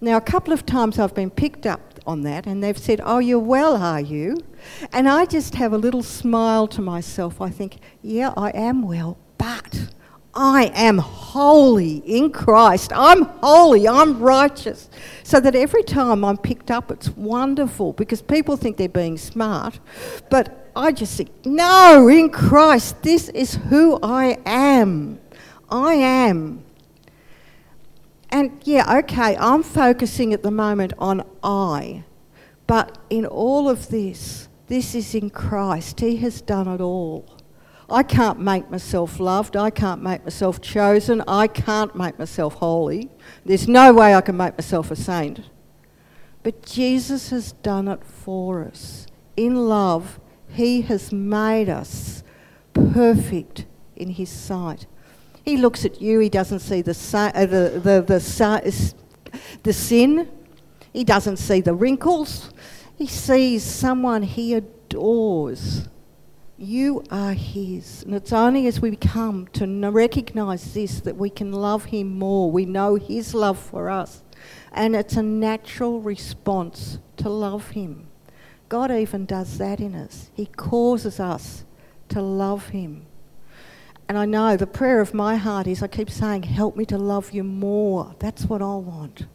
Now, 0.00 0.16
a 0.16 0.22
couple 0.22 0.52
of 0.54 0.64
times 0.64 0.98
I've 0.98 1.14
been 1.14 1.30
picked 1.30 1.66
up 1.66 2.00
on 2.06 2.22
that 2.22 2.46
and 2.46 2.64
they've 2.64 2.78
said, 2.78 3.00
Oh, 3.04 3.18
you're 3.18 3.38
well, 3.38 3.76
are 3.76 4.00
you? 4.00 4.38
And 4.92 5.06
I 5.06 5.26
just 5.26 5.54
have 5.56 5.74
a 5.74 5.78
little 5.78 6.02
smile 6.02 6.66
to 6.68 6.80
myself. 6.80 7.42
I 7.42 7.50
think, 7.50 7.76
Yeah, 8.00 8.32
I 8.36 8.50
am 8.50 8.82
well, 8.82 9.18
but 9.36 9.92
I 10.34 10.72
am 10.74 10.98
holy 10.98 11.96
in 11.98 12.30
Christ. 12.30 12.92
I'm 12.94 13.22
holy. 13.22 13.86
I'm 13.86 14.18
righteous. 14.18 14.88
So 15.24 15.40
that 15.40 15.54
every 15.54 15.82
time 15.82 16.24
I'm 16.24 16.38
picked 16.38 16.70
up, 16.70 16.90
it's 16.90 17.10
wonderful 17.10 17.92
because 17.92 18.22
people 18.22 18.56
think 18.56 18.76
they're 18.76 18.88
being 18.88 19.18
smart. 19.18 19.78
But 20.30 20.70
I 20.74 20.92
just 20.92 21.16
think, 21.16 21.30
no, 21.44 22.08
in 22.08 22.30
Christ, 22.30 23.02
this 23.02 23.28
is 23.28 23.54
who 23.54 23.98
I 24.02 24.38
am. 24.46 25.20
I 25.70 25.94
am. 25.94 26.64
And 28.30 28.62
yeah, 28.64 28.98
okay, 29.00 29.36
I'm 29.36 29.62
focusing 29.62 30.32
at 30.32 30.42
the 30.42 30.50
moment 30.50 30.94
on 30.98 31.26
I. 31.42 32.04
But 32.66 32.96
in 33.10 33.26
all 33.26 33.68
of 33.68 33.88
this, 33.88 34.48
this 34.68 34.94
is 34.94 35.14
in 35.14 35.28
Christ. 35.28 36.00
He 36.00 36.16
has 36.16 36.40
done 36.40 36.66
it 36.68 36.80
all. 36.80 37.41
I 37.92 38.02
can't 38.02 38.40
make 38.40 38.70
myself 38.70 39.20
loved. 39.20 39.56
I 39.56 39.70
can't 39.70 40.02
make 40.02 40.24
myself 40.24 40.60
chosen. 40.60 41.22
I 41.28 41.46
can't 41.46 41.94
make 41.94 42.18
myself 42.18 42.54
holy. 42.54 43.10
There's 43.44 43.68
no 43.68 43.92
way 43.92 44.14
I 44.14 44.20
can 44.22 44.36
make 44.36 44.56
myself 44.56 44.90
a 44.90 44.96
saint. 44.96 45.40
But 46.42 46.64
Jesus 46.64 47.30
has 47.30 47.52
done 47.52 47.88
it 47.88 48.02
for 48.02 48.64
us. 48.64 49.06
In 49.36 49.68
love, 49.68 50.18
He 50.48 50.82
has 50.82 51.12
made 51.12 51.68
us 51.68 52.22
perfect 52.72 53.66
in 53.94 54.10
His 54.10 54.30
sight. 54.30 54.86
He 55.44 55.56
looks 55.56 55.84
at 55.84 56.00
you, 56.00 56.18
He 56.18 56.28
doesn't 56.28 56.60
see 56.60 56.82
the, 56.82 56.92
uh, 57.14 57.46
the, 57.46 57.80
the, 57.82 58.02
the, 58.02 58.94
the 59.62 59.72
sin, 59.72 60.28
He 60.92 61.04
doesn't 61.04 61.36
see 61.36 61.60
the 61.60 61.74
wrinkles. 61.74 62.52
He 62.96 63.06
sees 63.06 63.62
someone 63.62 64.22
He 64.22 64.54
adores 64.54 65.88
you 66.62 67.02
are 67.10 67.32
His. 67.32 68.04
And 68.04 68.14
it's 68.14 68.32
only 68.32 68.66
as 68.66 68.80
we 68.80 68.94
come 68.96 69.48
to 69.48 69.66
recognize 69.90 70.72
this 70.74 71.00
that 71.00 71.16
we 71.16 71.28
can 71.28 71.52
love 71.52 71.86
Him 71.86 72.18
more. 72.18 72.50
We 72.50 72.64
know 72.64 72.94
His 72.94 73.34
love 73.34 73.58
for 73.58 73.90
us. 73.90 74.22
And 74.72 74.94
it's 74.94 75.16
a 75.16 75.22
natural 75.22 76.00
response 76.00 76.98
to 77.16 77.28
love 77.28 77.70
Him. 77.70 78.06
God 78.68 78.90
even 78.90 79.26
does 79.26 79.58
that 79.58 79.80
in 79.80 79.94
us. 79.94 80.30
He 80.34 80.46
causes 80.46 81.20
us 81.20 81.64
to 82.08 82.22
love 82.22 82.68
Him. 82.68 83.06
And 84.08 84.16
I 84.16 84.24
know 84.24 84.56
the 84.56 84.66
prayer 84.66 85.00
of 85.00 85.14
my 85.14 85.36
heart 85.36 85.66
is 85.66 85.82
I 85.82 85.88
keep 85.88 86.10
saying, 86.10 86.44
Help 86.44 86.76
me 86.76 86.84
to 86.86 86.98
love 86.98 87.32
you 87.32 87.42
more. 87.42 88.14
That's 88.18 88.44
what 88.44 88.62
I 88.62 88.76
want. 88.76 89.26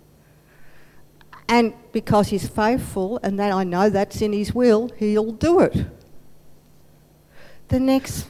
And 1.49 1.73
because 1.91 2.29
He's 2.29 2.47
faithful, 2.47 3.19
and 3.21 3.37
that 3.39 3.51
I 3.51 3.63
know 3.63 3.89
that's 3.89 4.21
in 4.21 4.33
His 4.33 4.53
will, 4.53 4.89
He'll 4.97 5.31
do 5.33 5.59
it 5.59 5.87
the 7.67 7.79
next. 7.79 8.27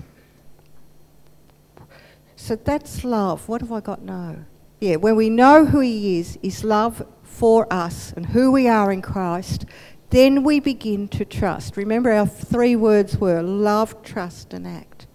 So 2.35 2.55
that's 2.55 3.03
love. 3.03 3.47
What 3.47 3.61
have 3.61 3.71
I 3.71 3.81
got 3.81 4.01
now? 4.01 4.37
Yeah, 4.79 4.97
when 4.97 5.15
we 5.15 5.29
know 5.29 5.65
who 5.65 5.79
He 5.79 6.19
is, 6.19 6.37
is 6.41 6.63
love 6.63 7.05
for 7.23 7.71
us 7.71 8.13
and 8.13 8.27
who 8.27 8.51
we 8.51 8.67
are 8.67 8.91
in 8.91 9.01
Christ, 9.01 9.65
then 10.09 10.43
we 10.43 10.59
begin 10.59 11.07
to 11.09 11.25
trust. 11.25 11.75
Remember, 11.75 12.11
our 12.11 12.27
three 12.27 12.75
words 12.75 13.17
were 13.17 13.41
love, 13.41 14.01
trust, 14.03 14.53
and 14.53 14.65
act. 14.65 15.07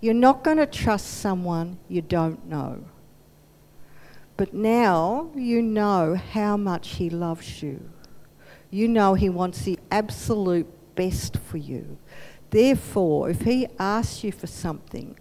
You're 0.00 0.14
not 0.14 0.44
going 0.44 0.56
to 0.56 0.66
trust 0.66 1.06
someone 1.06 1.78
you 1.88 2.02
don't 2.02 2.46
know. 2.46 2.84
But 4.36 4.54
now 4.54 5.30
you 5.34 5.62
know 5.62 6.14
how 6.14 6.56
much 6.56 6.96
He 6.96 7.10
loves 7.10 7.62
you. 7.62 7.90
You 8.70 8.88
know 8.88 9.14
He 9.14 9.28
wants 9.28 9.62
the 9.62 9.78
absolute 9.90 10.66
best 10.94 11.36
for 11.36 11.58
you. 11.58 11.98
Therefore, 12.50 13.30
if 13.30 13.42
he 13.42 13.68
asks 13.78 14.24
you 14.24 14.32
for 14.32 14.46
something, 14.46 15.16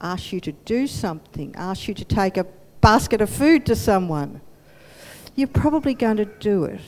asks 0.00 0.32
you 0.32 0.40
to 0.40 0.52
do 0.52 0.86
something, 0.86 1.54
asks 1.56 1.88
you 1.88 1.94
to 1.94 2.04
take 2.04 2.36
a 2.36 2.46
basket 2.80 3.20
of 3.20 3.30
food 3.30 3.66
to 3.66 3.74
someone, 3.74 4.40
you're 5.34 5.48
probably 5.48 5.94
going 5.94 6.16
to 6.18 6.24
do 6.24 6.64
it. 6.64 6.80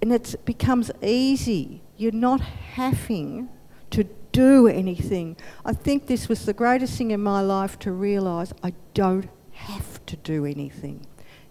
And 0.00 0.12
it 0.12 0.34
becomes 0.44 0.90
easy. 1.02 1.80
You're 1.96 2.12
not 2.12 2.40
having 2.40 3.48
to 3.90 4.04
do 4.32 4.68
anything. 4.68 5.36
I 5.64 5.72
think 5.72 6.06
this 6.06 6.28
was 6.28 6.44
the 6.44 6.52
greatest 6.52 6.98
thing 6.98 7.10
in 7.10 7.20
my 7.20 7.40
life 7.40 7.78
to 7.80 7.92
realise 7.92 8.52
I 8.62 8.74
don't 8.92 9.28
have 9.52 10.04
to 10.06 10.16
do 10.16 10.44
anything. 10.44 11.06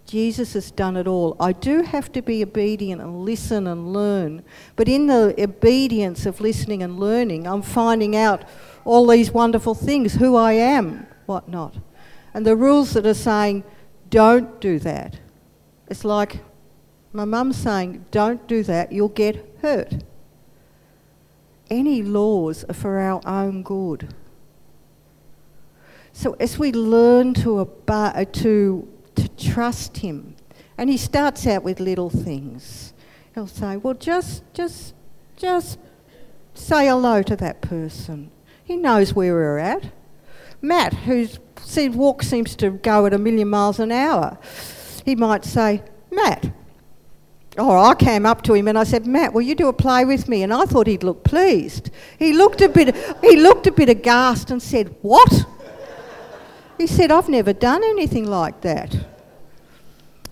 Jesus 0.06 0.52
has 0.52 0.70
done 0.70 0.96
it 0.96 1.06
all. 1.06 1.36
I 1.40 1.52
do 1.52 1.82
have 1.82 2.12
to 2.12 2.22
be 2.22 2.42
obedient 2.42 3.00
and 3.00 3.24
listen 3.24 3.66
and 3.66 3.92
learn. 3.92 4.42
But 4.76 4.88
in 4.88 5.06
the 5.06 5.34
obedience 5.38 6.26
of 6.26 6.40
listening 6.40 6.82
and 6.82 7.00
learning, 7.00 7.46
I'm 7.46 7.62
finding 7.62 8.14
out 8.14 8.44
all 8.84 9.06
these 9.06 9.32
wonderful 9.32 9.74
things 9.74 10.14
who 10.14 10.36
I 10.36 10.52
am, 10.52 11.06
whatnot. 11.26 11.76
And 12.34 12.44
the 12.44 12.56
rules 12.56 12.92
that 12.92 13.06
are 13.06 13.14
saying, 13.14 13.64
don't 14.10 14.60
do 14.60 14.78
that. 14.80 15.18
It's 15.88 16.04
like 16.04 16.40
my 17.12 17.24
mum 17.24 17.52
saying, 17.52 18.04
don't 18.10 18.46
do 18.46 18.62
that, 18.64 18.92
you'll 18.92 19.08
get 19.08 19.58
hurt. 19.62 20.04
Any 21.70 22.02
laws 22.02 22.64
are 22.68 22.74
for 22.74 22.98
our 22.98 23.22
own 23.24 23.62
good. 23.62 24.12
So 26.12 26.36
as 26.38 26.58
we 26.58 26.72
learn 26.72 27.34
to, 27.34 27.60
obey, 27.60 28.26
to 28.32 28.88
to 29.16 29.28
trust 29.28 29.98
him. 29.98 30.36
And 30.76 30.90
he 30.90 30.96
starts 30.96 31.46
out 31.46 31.62
with 31.62 31.80
little 31.80 32.10
things. 32.10 32.92
He'll 33.34 33.46
say, 33.46 33.76
Well, 33.76 33.94
just, 33.94 34.42
just, 34.52 34.94
just 35.36 35.78
say 36.54 36.86
hello 36.86 37.22
to 37.22 37.36
that 37.36 37.60
person. 37.60 38.30
He 38.64 38.76
knows 38.76 39.14
where 39.14 39.34
we're 39.34 39.58
at. 39.58 39.92
Matt, 40.62 40.94
whose 40.94 41.38
walk 41.76 42.22
seems 42.22 42.56
to 42.56 42.70
go 42.70 43.06
at 43.06 43.12
a 43.12 43.18
million 43.18 43.48
miles 43.48 43.78
an 43.78 43.92
hour, 43.92 44.38
he 45.04 45.14
might 45.14 45.44
say, 45.44 45.82
Matt. 46.10 46.50
Or 47.58 47.76
I 47.78 47.94
came 47.94 48.26
up 48.26 48.42
to 48.42 48.54
him 48.54 48.66
and 48.66 48.78
I 48.78 48.84
said, 48.84 49.06
Matt, 49.06 49.32
will 49.32 49.42
you 49.42 49.54
do 49.54 49.68
a 49.68 49.72
play 49.72 50.04
with 50.04 50.28
me? 50.28 50.42
And 50.42 50.52
I 50.52 50.64
thought 50.64 50.86
he'd 50.86 51.04
look 51.04 51.22
pleased. 51.22 51.90
He 52.18 52.32
looked 52.32 52.60
a 52.62 52.68
bit, 52.68 52.96
he 53.22 53.36
looked 53.36 53.66
a 53.66 53.72
bit 53.72 53.88
aghast 53.88 54.50
and 54.50 54.60
said, 54.60 54.94
What? 55.02 55.46
He 56.78 56.86
said, 56.86 57.10
I've 57.10 57.28
never 57.28 57.52
done 57.52 57.84
anything 57.84 58.26
like 58.26 58.60
that. 58.62 58.96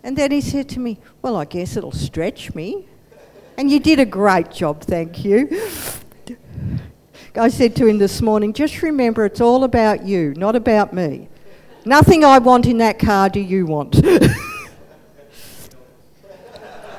And 0.02 0.16
then 0.16 0.30
he 0.32 0.40
said 0.40 0.68
to 0.70 0.80
me, 0.80 0.98
Well, 1.20 1.36
I 1.36 1.44
guess 1.44 1.76
it'll 1.76 1.92
stretch 1.92 2.54
me. 2.54 2.88
And 3.56 3.70
you 3.70 3.78
did 3.78 4.00
a 4.00 4.06
great 4.06 4.50
job, 4.50 4.80
thank 4.82 5.24
you. 5.24 5.48
I 7.34 7.48
said 7.48 7.76
to 7.76 7.86
him 7.86 7.98
this 7.98 8.20
morning, 8.20 8.52
Just 8.52 8.82
remember 8.82 9.24
it's 9.24 9.40
all 9.40 9.64
about 9.64 10.04
you, 10.04 10.34
not 10.34 10.56
about 10.56 10.92
me. 10.92 11.28
Nothing 11.84 12.24
I 12.24 12.38
want 12.38 12.66
in 12.66 12.78
that 12.78 12.98
car 12.98 13.28
do 13.28 13.40
you 13.40 13.66
want. 13.66 14.00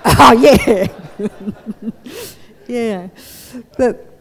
oh, 0.05 0.33
yeah. 0.33 0.87
yeah. 2.67 3.07
But 3.77 4.12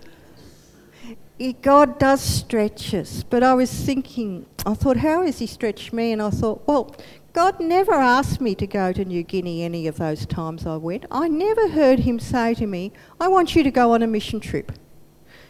God 1.50 1.98
does 1.98 2.20
stretch 2.20 2.94
us. 2.94 3.24
But 3.24 3.42
I 3.42 3.54
was 3.54 3.72
thinking, 3.72 4.46
I 4.64 4.74
thought, 4.74 4.98
how 4.98 5.24
has 5.24 5.40
He 5.40 5.46
stretched 5.46 5.92
me? 5.92 6.12
And 6.12 6.22
I 6.22 6.30
thought, 6.30 6.66
well, 6.68 6.94
God 7.32 7.58
never 7.58 7.92
asked 7.92 8.40
me 8.40 8.54
to 8.54 8.66
go 8.66 8.92
to 8.92 9.04
New 9.04 9.22
Guinea 9.22 9.64
any 9.64 9.86
of 9.86 9.96
those 9.96 10.26
times 10.26 10.66
I 10.66 10.76
went. 10.76 11.06
I 11.10 11.28
never 11.28 11.68
heard 11.68 12.00
Him 12.00 12.20
say 12.20 12.54
to 12.54 12.66
me, 12.66 12.92
I 13.18 13.28
want 13.28 13.56
you 13.56 13.62
to 13.64 13.70
go 13.70 13.92
on 13.92 14.02
a 14.02 14.06
mission 14.06 14.38
trip. 14.38 14.72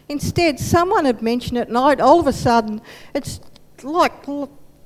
Instead, 0.08 0.58
someone 0.58 1.04
had 1.04 1.22
mentioned 1.22 1.58
it, 1.58 1.68
and 1.68 1.76
I, 1.76 1.94
all 1.96 2.20
of 2.20 2.26
a 2.26 2.32
sudden, 2.32 2.80
it's 3.14 3.40
like, 3.82 4.12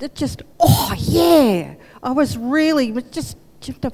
it 0.00 0.14
just, 0.14 0.42
oh, 0.58 0.94
yeah. 0.98 1.74
I 2.02 2.10
was 2.12 2.36
really, 2.36 2.92
just, 3.10 3.36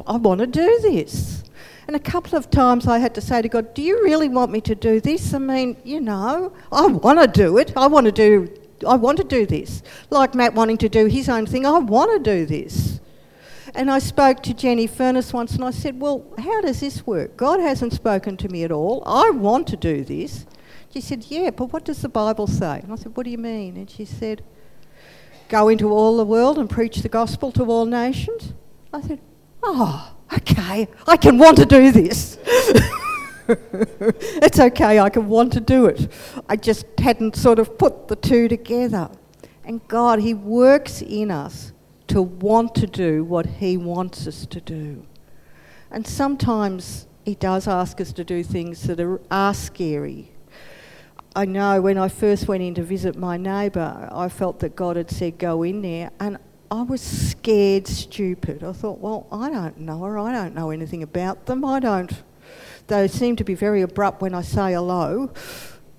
I 0.07 0.17
want 0.17 0.41
to 0.41 0.47
do 0.47 0.79
this. 0.83 1.42
And 1.87 1.97
a 1.97 2.01
couple 2.01 2.39
of 2.39 2.51
times 2.51 2.87
I 2.87 2.99
had 2.99 3.15
to 3.17 3.21
say 3.21 3.43
to 3.43 3.49
God, 3.49 3.75
Do 3.75 3.83
you 3.83 4.03
really 4.03 4.29
want 4.29 4.53
me 4.53 4.61
to 4.63 4.75
do 4.75 5.01
this? 5.01 5.35
I 5.35 5.39
mean, 5.39 5.77
you 5.85 6.01
know, 6.01 6.53
I 6.71 6.87
want 6.87 7.21
to 7.21 7.27
do 7.27 7.59
it. 7.59 7.73
I 7.77 7.87
want 7.87 8.07
to 8.07 8.13
do 8.13 8.49
I 8.87 8.97
want 8.97 9.19
to 9.19 9.25
do 9.25 9.47
this. 9.47 9.83
Like 10.11 10.35
Matt 10.35 10.55
wanting 10.55 10.79
to 10.79 10.89
do 10.89 11.07
his 11.07 11.29
own 11.29 11.47
thing, 11.47 11.67
I 11.67 11.79
want 11.79 12.11
to 12.13 12.19
do 12.19 12.47
this. 12.47 13.01
And 13.75 13.91
I 13.91 14.01
spoke 14.01 14.43
to 14.43 14.55
Jenny 14.55 14.87
Furness 14.87 15.33
once 15.33 15.55
and 15.55 15.65
I 15.65 15.71
said, 15.71 16.01
Well, 16.01 16.25
how 16.39 16.61
does 16.61 16.81
this 16.81 17.07
work? 17.07 17.37
God 17.37 17.61
hasn't 17.61 17.93
spoken 17.93 18.37
to 18.39 18.49
me 18.49 18.65
at 18.65 18.73
all. 18.73 19.03
I 19.07 19.31
want 19.31 19.67
to 19.69 19.77
do 19.77 20.05
this. 20.05 20.47
She 20.93 21.01
said, 21.01 21.25
Yeah, 21.29 21.51
but 21.51 21.73
what 21.73 21.85
does 21.85 22.03
the 22.03 22.09
Bible 22.09 22.47
say? 22.47 22.81
And 22.83 22.93
I 22.93 22.97
said, 22.97 23.17
What 23.17 23.25
do 23.25 23.31
you 23.31 23.39
mean? 23.39 23.77
And 23.77 23.89
she 23.89 24.05
said, 24.05 24.43
Go 25.49 25.69
into 25.69 25.91
all 25.91 26.17
the 26.17 26.25
world 26.25 26.59
and 26.59 26.69
preach 26.69 26.99
the 26.99 27.09
gospel 27.09 27.51
to 27.53 27.65
all 27.65 27.87
nations. 27.87 28.53
I 28.93 29.01
said, 29.01 29.21
Oh, 29.63 30.15
okay, 30.33 30.89
I 31.07 31.17
can 31.17 31.39
want 31.39 31.57
to 31.59 31.67
do 31.67 31.93
this. 31.93 32.39
it's 33.49 34.59
okay, 34.59 34.99
I 34.99 35.09
can 35.09 35.29
want 35.29 35.53
to 35.53 35.61
do 35.61 35.87
it. 35.87 36.11
I 36.49 36.57
just 36.57 36.87
hadn't 36.99 37.37
sort 37.37 37.59
of 37.59 37.79
put 37.79 38.09
the 38.09 38.17
two 38.17 38.49
together. 38.49 39.11
And 39.65 39.87
God, 39.89 40.21
He 40.21 40.35
works 40.35 41.03
in 41.03 41.31
us 41.31 41.73
to 42.09 42.23
want 42.23 42.75
to 42.77 42.87
do 42.87 43.25
what 43.25 43.47
He 43.47 43.77
wants 43.77 44.27
us 44.27 44.47
to 44.47 44.61
do. 44.61 45.07
And 45.91 46.07
sometimes 46.07 47.07
He 47.25 47.35
does 47.35 47.69
ask 47.69 48.01
us 48.01 48.13
to 48.15 48.25
do 48.25 48.43
things 48.43 48.83
that 48.85 48.99
are, 49.01 49.21
are 49.31 49.55
scary. 49.55 50.33
I 51.35 51.47
know 51.47 51.81
when 51.81 51.97
I 51.97 52.09
first 52.09 52.49
went 52.49 52.63
in 52.63 52.75
to 52.75 52.83
visit 52.83 53.17
my 53.17 53.37
neighbour, 53.37 54.09
I 54.13 54.29
felt 54.29 54.59
that 54.61 54.77
God 54.77 54.97
had 54.97 55.11
said, 55.11 55.39
Go 55.39 55.63
in 55.63 55.83
there. 55.83 56.11
And 56.21 56.39
I 56.73 56.81
was 56.81 57.03
scared 57.03 57.87
stupid. 57.87 58.65
I 58.65 58.73
thought, 58.73 58.99
well, 58.99 59.27
I 59.31 59.51
don't 59.51 59.77
know 59.77 60.05
her. 60.05 60.19
I 60.19 60.33
don't 60.33 60.55
know 60.55 60.71
anything 60.71 61.03
about 61.03 61.45
them. 61.45 61.67
I 61.67 61.81
don't. 61.81 62.11
They 62.87 63.09
seem 63.09 63.37
to 63.37 63.45
be 63.45 63.53
very 63.53 63.83
abrupt 63.83 64.23
when 64.23 64.35
I 64.35 64.41
say 64.41 64.73
hello. 64.73 65.31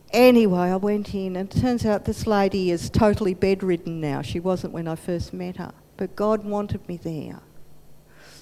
Anyway, 0.09 0.59
I 0.71 0.75
went 0.77 1.13
in, 1.13 1.35
and 1.35 1.47
it 1.47 1.61
turns 1.61 1.85
out 1.85 2.05
this 2.05 2.25
lady 2.25 2.71
is 2.71 2.89
totally 2.89 3.35
bedridden 3.35 4.01
now. 4.01 4.23
She 4.23 4.39
wasn't 4.39 4.73
when 4.73 4.87
I 4.87 4.95
first 4.95 5.31
met 5.31 5.57
her. 5.57 5.73
But 5.95 6.15
God 6.15 6.43
wanted 6.43 6.87
me 6.87 6.97
there. 6.97 7.41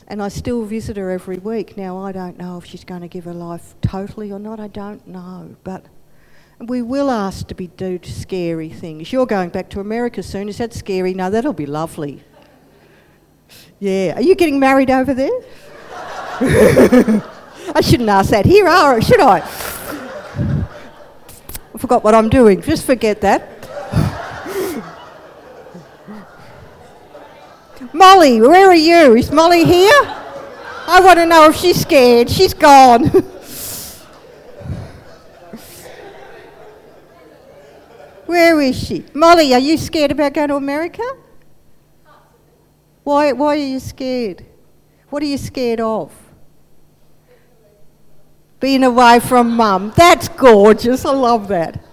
And 0.08 0.24
I 0.24 0.30
still 0.30 0.63
visit 0.63 0.96
her 0.96 1.12
every 1.12 1.38
week. 1.38 1.76
Now, 1.76 1.98
I 1.98 2.13
don't 2.13 2.38
know 2.38 2.58
if 2.58 2.63
she's 2.63 2.86
going 2.86 3.02
to 3.02 3.10
give 3.10 3.26
her 3.26 3.34
life 3.34 3.76
totally 3.82 4.32
or 4.32 4.39
not. 4.39 4.58
I 4.58 4.70
don't 4.70 5.06
know. 5.06 5.58
But 5.65 5.86
we 6.67 6.82
will 6.82 7.10
ask 7.10 7.47
to 7.47 7.56
be 7.56 7.67
do 7.67 8.00
scary 8.04 8.69
things. 8.69 9.12
You're 9.12 9.26
going 9.26 9.50
back 9.50 9.69
to 9.71 9.80
America 9.80 10.21
soon. 10.21 10.47
Is 10.47 10.60
that 10.60 10.74
scary? 10.74 11.13
No, 11.13 11.30
that'll 11.30 11.54
be 11.54 11.65
lovely. 11.65 12.24
Yeah. 13.80 14.13
Are 14.15 14.21
you 14.21 14.36
getting 14.36 14.60
married 14.60 14.91
over 14.91 15.13
there? 15.13 15.32
I 17.74 17.82
shouldn't 17.82 18.10
ask 18.10 18.30
that 18.30 18.45
here, 18.45 18.67
are 18.67 19.02
should 19.02 19.19
I? 19.19 19.39
I 21.74 21.78
forgot 21.78 22.04
what 22.04 22.13
I'm 22.13 22.30
doing. 22.30 22.62
Just 22.62 22.86
forget 22.86 23.21
that. 23.21 23.47
Molly, 27.93 28.39
where 28.39 28.69
are 28.69 28.76
you? 28.76 29.15
Is 29.15 29.32
Molly 29.32 29.65
here? 29.65 30.02
I 30.88 31.02
want 31.04 31.17
to 31.19 31.26
know 31.26 31.50
if 31.50 31.56
she's 31.56 31.82
scared. 31.82 32.30
She's 32.30 32.54
gone. 32.54 33.10
Where 38.32 38.62
is 38.62 38.82
she? 38.82 39.04
Molly, 39.13 39.54
are 39.54 39.60
you 39.60 39.78
scared 39.78 40.12
about 40.12 40.34
going 40.34 40.48
to 40.48 40.56
America? 40.56 41.04
Why, 43.04 43.34
why 43.34 43.56
are 43.56 43.58
you 43.58 43.82
scared? 43.82 44.46
What 45.10 45.22
are 45.22 45.26
you 45.26 45.38
scared 45.38 45.82
of? 45.82 46.13
Being 48.62 48.84
away 48.84 49.20
from 49.20 49.58
mum. 49.58 49.91
That's 49.98 50.30
gorgeous. 50.30 51.04
I 51.04 51.12
love 51.12 51.50
that. 51.50 51.84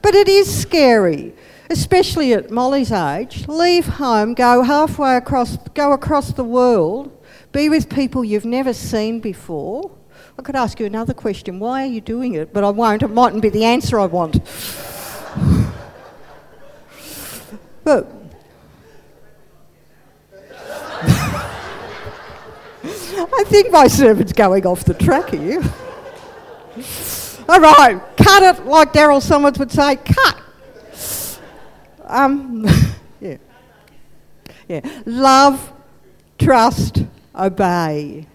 But 0.00 0.14
it 0.14 0.28
is 0.28 0.62
scary, 0.62 1.34
especially 1.68 2.34
at 2.34 2.52
Molly's 2.52 2.92
age. 2.92 3.48
Leave 3.48 3.86
home, 3.86 4.34
go 4.34 4.62
halfway 4.62 5.16
across, 5.16 5.56
go 5.74 5.90
across 5.90 6.32
the 6.32 6.44
world, 6.44 7.10
be 7.50 7.68
with 7.68 7.90
people 7.90 8.24
you've 8.24 8.44
never 8.44 8.72
seen 8.72 9.18
before. 9.18 9.90
I 10.38 10.42
could 10.42 10.54
ask 10.54 10.78
you 10.78 10.86
another 10.86 11.14
question. 11.14 11.58
Why 11.58 11.82
are 11.82 11.90
you 11.90 12.00
doing 12.00 12.34
it? 12.34 12.52
But 12.52 12.62
I 12.62 12.70
won't. 12.70 13.02
It 13.02 13.08
mightn't 13.08 13.42
be 13.42 13.48
the 13.48 13.64
answer 13.64 13.98
I 13.98 14.06
want. 14.06 14.38
But 17.90 18.06
I 23.34 23.44
think 23.46 23.72
my 23.72 23.88
sermon's 23.88 24.32
going 24.32 24.64
off 24.64 24.84
the 24.84 24.94
track 24.94 25.30
here. 25.30 25.62
All 27.48 27.58
right, 27.58 28.00
cut 28.16 28.42
it 28.44 28.64
like 28.64 28.92
Daryl 28.92 29.20
Somers 29.20 29.58
would 29.58 29.72
say, 29.72 29.96
cut. 29.96 30.40
Um, 32.04 32.64
yeah. 33.20 33.38
Yeah. 34.68 34.80
Love, 35.04 35.72
trust, 36.38 37.04
obey. 37.34 38.28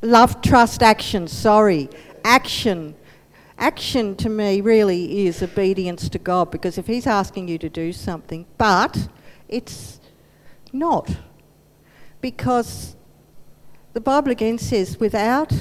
Love, 0.00 0.40
trust, 0.40 0.82
action. 0.82 1.28
Sorry. 1.28 1.90
Action 2.24 2.94
action 3.58 4.16
to 4.16 4.28
me 4.28 4.60
really 4.60 5.26
is 5.26 5.42
obedience 5.42 6.08
to 6.08 6.18
God 6.18 6.50
because 6.50 6.78
if 6.78 6.86
He's 6.86 7.06
asking 7.06 7.48
you 7.48 7.58
to 7.58 7.68
do 7.68 7.92
something, 7.92 8.46
but 8.58 9.08
it's 9.48 10.00
not. 10.72 11.16
Because 12.20 12.96
the 13.92 14.00
Bible 14.00 14.32
again 14.32 14.58
says, 14.58 14.98
without 14.98 15.52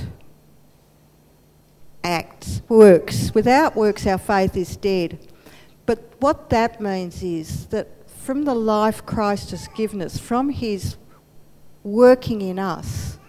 acts, 2.04 2.62
works, 2.68 3.34
without 3.34 3.76
works, 3.76 4.08
our 4.08 4.18
faith 4.18 4.58
is 4.58 4.76
dead. 4.76 5.20
But 5.86 6.14
what 6.20 6.50
that 6.50 6.82
means 6.82 7.22
is 7.22 7.68
that 7.68 8.10
from 8.10 8.46
the 8.46 8.56
life 8.56 9.06
Christ 9.06 9.52
has 9.52 9.68
given 9.70 10.02
us, 10.02 10.18
from 10.18 10.50
His 10.50 10.98
working 11.84 12.42
in 12.42 12.58
us, 12.58 13.20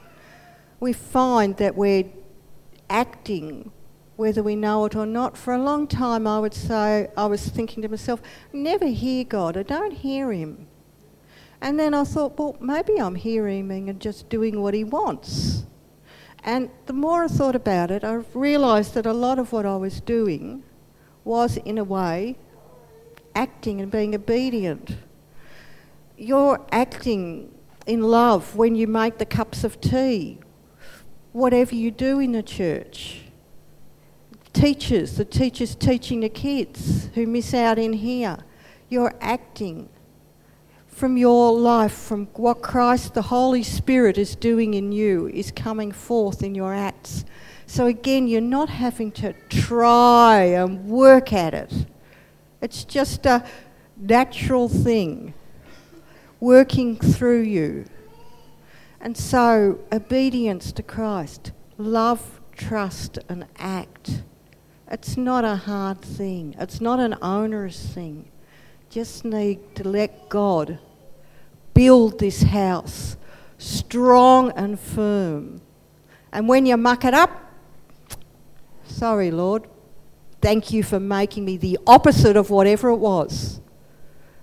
we 0.80 0.92
find 0.92 1.56
that 1.56 1.74
we're 1.74 2.04
acting 2.88 3.72
whether 4.16 4.42
we 4.42 4.54
know 4.54 4.84
it 4.84 4.94
or 4.94 5.06
not. 5.06 5.36
For 5.36 5.54
a 5.54 5.62
long 5.62 5.86
time, 5.86 6.26
I 6.26 6.38
would 6.38 6.54
say, 6.54 7.08
I 7.16 7.26
was 7.26 7.48
thinking 7.48 7.82
to 7.82 7.88
myself, 7.88 8.22
never 8.52 8.86
hear 8.86 9.24
God, 9.24 9.56
I 9.56 9.62
don't 9.62 9.92
hear 9.92 10.32
Him. 10.32 10.68
And 11.60 11.78
then 11.78 11.94
I 11.94 12.04
thought, 12.04 12.38
well, 12.38 12.56
maybe 12.60 12.98
I'm 13.00 13.14
hearing 13.14 13.70
Him 13.70 13.88
and 13.88 14.00
just 14.00 14.28
doing 14.28 14.60
what 14.60 14.74
He 14.74 14.84
wants. 14.84 15.64
And 16.44 16.70
the 16.86 16.92
more 16.92 17.24
I 17.24 17.28
thought 17.28 17.56
about 17.56 17.90
it, 17.90 18.04
I 18.04 18.20
realised 18.34 18.94
that 18.94 19.06
a 19.06 19.12
lot 19.12 19.38
of 19.38 19.52
what 19.52 19.64
I 19.64 19.76
was 19.76 20.00
doing 20.00 20.62
was, 21.24 21.56
in 21.56 21.78
a 21.78 21.84
way, 21.84 22.36
acting 23.34 23.80
and 23.80 23.90
being 23.90 24.14
obedient. 24.14 24.96
You're 26.16 26.60
acting 26.70 27.52
in 27.86 28.02
love 28.02 28.54
when 28.54 28.76
you 28.76 28.86
make 28.86 29.18
the 29.18 29.26
cups 29.26 29.64
of 29.64 29.80
tea, 29.80 30.38
whatever 31.32 31.74
you 31.74 31.90
do 31.90 32.20
in 32.20 32.32
the 32.32 32.42
church 32.42 33.23
teachers, 34.54 35.16
the 35.16 35.24
teachers 35.24 35.74
teaching 35.74 36.20
the 36.20 36.28
kids 36.30 37.10
who 37.14 37.26
miss 37.26 37.52
out 37.52 37.78
in 37.78 37.92
here. 37.92 38.38
You're 38.88 39.14
acting 39.20 39.90
from 40.86 41.16
your 41.16 41.52
life, 41.52 41.92
from 41.92 42.26
what 42.34 42.62
Christ, 42.62 43.14
the 43.14 43.22
Holy 43.22 43.64
Spirit, 43.64 44.16
is 44.16 44.36
doing 44.36 44.74
in 44.74 44.92
you, 44.92 45.26
is 45.28 45.50
coming 45.50 45.90
forth 45.92 46.42
in 46.42 46.54
your 46.54 46.72
acts. 46.72 47.24
So 47.66 47.86
again, 47.86 48.28
you're 48.28 48.40
not 48.40 48.68
having 48.68 49.10
to 49.12 49.34
try 49.48 50.42
and 50.42 50.86
work 50.86 51.32
at 51.32 51.52
it. 51.52 51.86
It's 52.60 52.84
just 52.84 53.26
a 53.26 53.44
natural 53.96 54.68
thing 54.68 55.34
working 56.38 56.96
through 56.96 57.42
you. 57.42 57.86
And 59.00 59.16
so, 59.16 59.80
obedience 59.92 60.72
to 60.72 60.82
Christ, 60.82 61.52
love, 61.76 62.40
trust, 62.56 63.18
and 63.28 63.46
act 63.58 64.22
it's 64.90 65.16
not 65.16 65.44
a 65.44 65.56
hard 65.56 66.02
thing, 66.02 66.54
it's 66.58 66.80
not 66.80 67.00
an 67.00 67.16
onerous 67.22 67.80
thing. 67.94 68.30
just 68.90 69.24
need 69.24 69.58
to 69.74 69.88
let 69.88 70.28
God 70.28 70.78
build 71.72 72.18
this 72.20 72.42
house 72.42 73.16
strong 73.58 74.50
and 74.52 74.78
firm. 74.78 75.60
And 76.32 76.48
when 76.48 76.66
you 76.66 76.76
muck 76.76 77.04
it 77.04 77.14
up, 77.14 77.30
sorry, 78.86 79.30
Lord, 79.30 79.66
thank 80.40 80.72
you 80.72 80.82
for 80.82 81.00
making 81.00 81.44
me 81.44 81.56
the 81.56 81.78
opposite 81.86 82.36
of 82.36 82.50
whatever 82.50 82.90
it 82.90 82.96
was. 82.96 83.60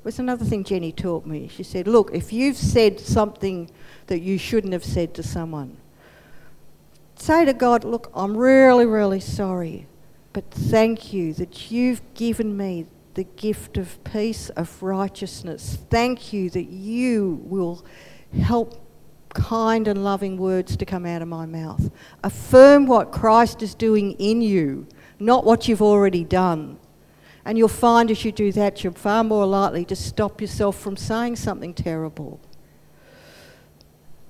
It 0.02 0.06
was 0.06 0.20
another 0.20 0.46
thing 0.46 0.64
Jenny 0.64 0.92
taught 0.92 1.26
me. 1.26 1.48
She 1.48 1.64
said, 1.64 1.88
Look, 1.88 2.10
if 2.12 2.34
you've 2.34 2.58
said 2.58 3.00
something 3.00 3.70
that 4.08 4.20
you 4.20 4.40
shouldn't 4.40 4.74
have 4.74 4.84
said 4.84 5.14
to 5.14 5.24
someone, 5.24 5.78
say 7.16 7.46
to 7.46 7.54
God, 7.54 7.84
Look, 7.84 8.10
I'm 8.16 8.36
really, 8.36 8.86
really 8.86 9.20
sorry, 9.20 9.86
but 10.34 10.50
thank 10.52 11.14
you 11.14 11.34
that 11.34 11.72
you've 11.72 12.02
given 12.14 12.56
me 12.56 12.86
the 13.14 13.24
gift 13.24 13.78
of 13.78 14.02
peace, 14.04 14.50
of 14.52 14.82
righteousness. 14.82 15.78
Thank 15.90 16.32
you 16.32 16.50
that 16.52 16.70
you 16.70 17.42
will 17.44 17.84
help 18.42 18.88
kind 19.34 19.88
and 19.88 20.04
loving 20.04 20.38
words 20.38 20.78
to 20.78 20.86
come 20.86 21.06
out 21.06 21.22
of 21.22 21.28
my 21.28 21.46
mouth. 21.46 21.92
Affirm 22.24 22.86
what 22.86 23.12
Christ 23.12 23.62
is 23.62 23.76
doing 23.76 24.14
in 24.14 24.42
you, 24.42 24.88
not 25.20 25.46
what 25.46 25.68
you've 25.68 25.82
already 25.82 26.24
done. 26.24 26.80
And 27.44 27.58
you'll 27.58 27.68
find 27.68 28.12
as 28.12 28.24
you 28.24 28.32
do 28.32 28.52
that, 28.54 28.84
you're 28.84 28.94
far 28.94 29.24
more 29.24 29.46
likely 29.46 29.84
to 29.86 29.96
stop 29.96 30.42
yourself 30.42 30.80
from 30.80 30.96
saying 30.96 31.38
something 31.38 31.74
terrible. 31.74 32.40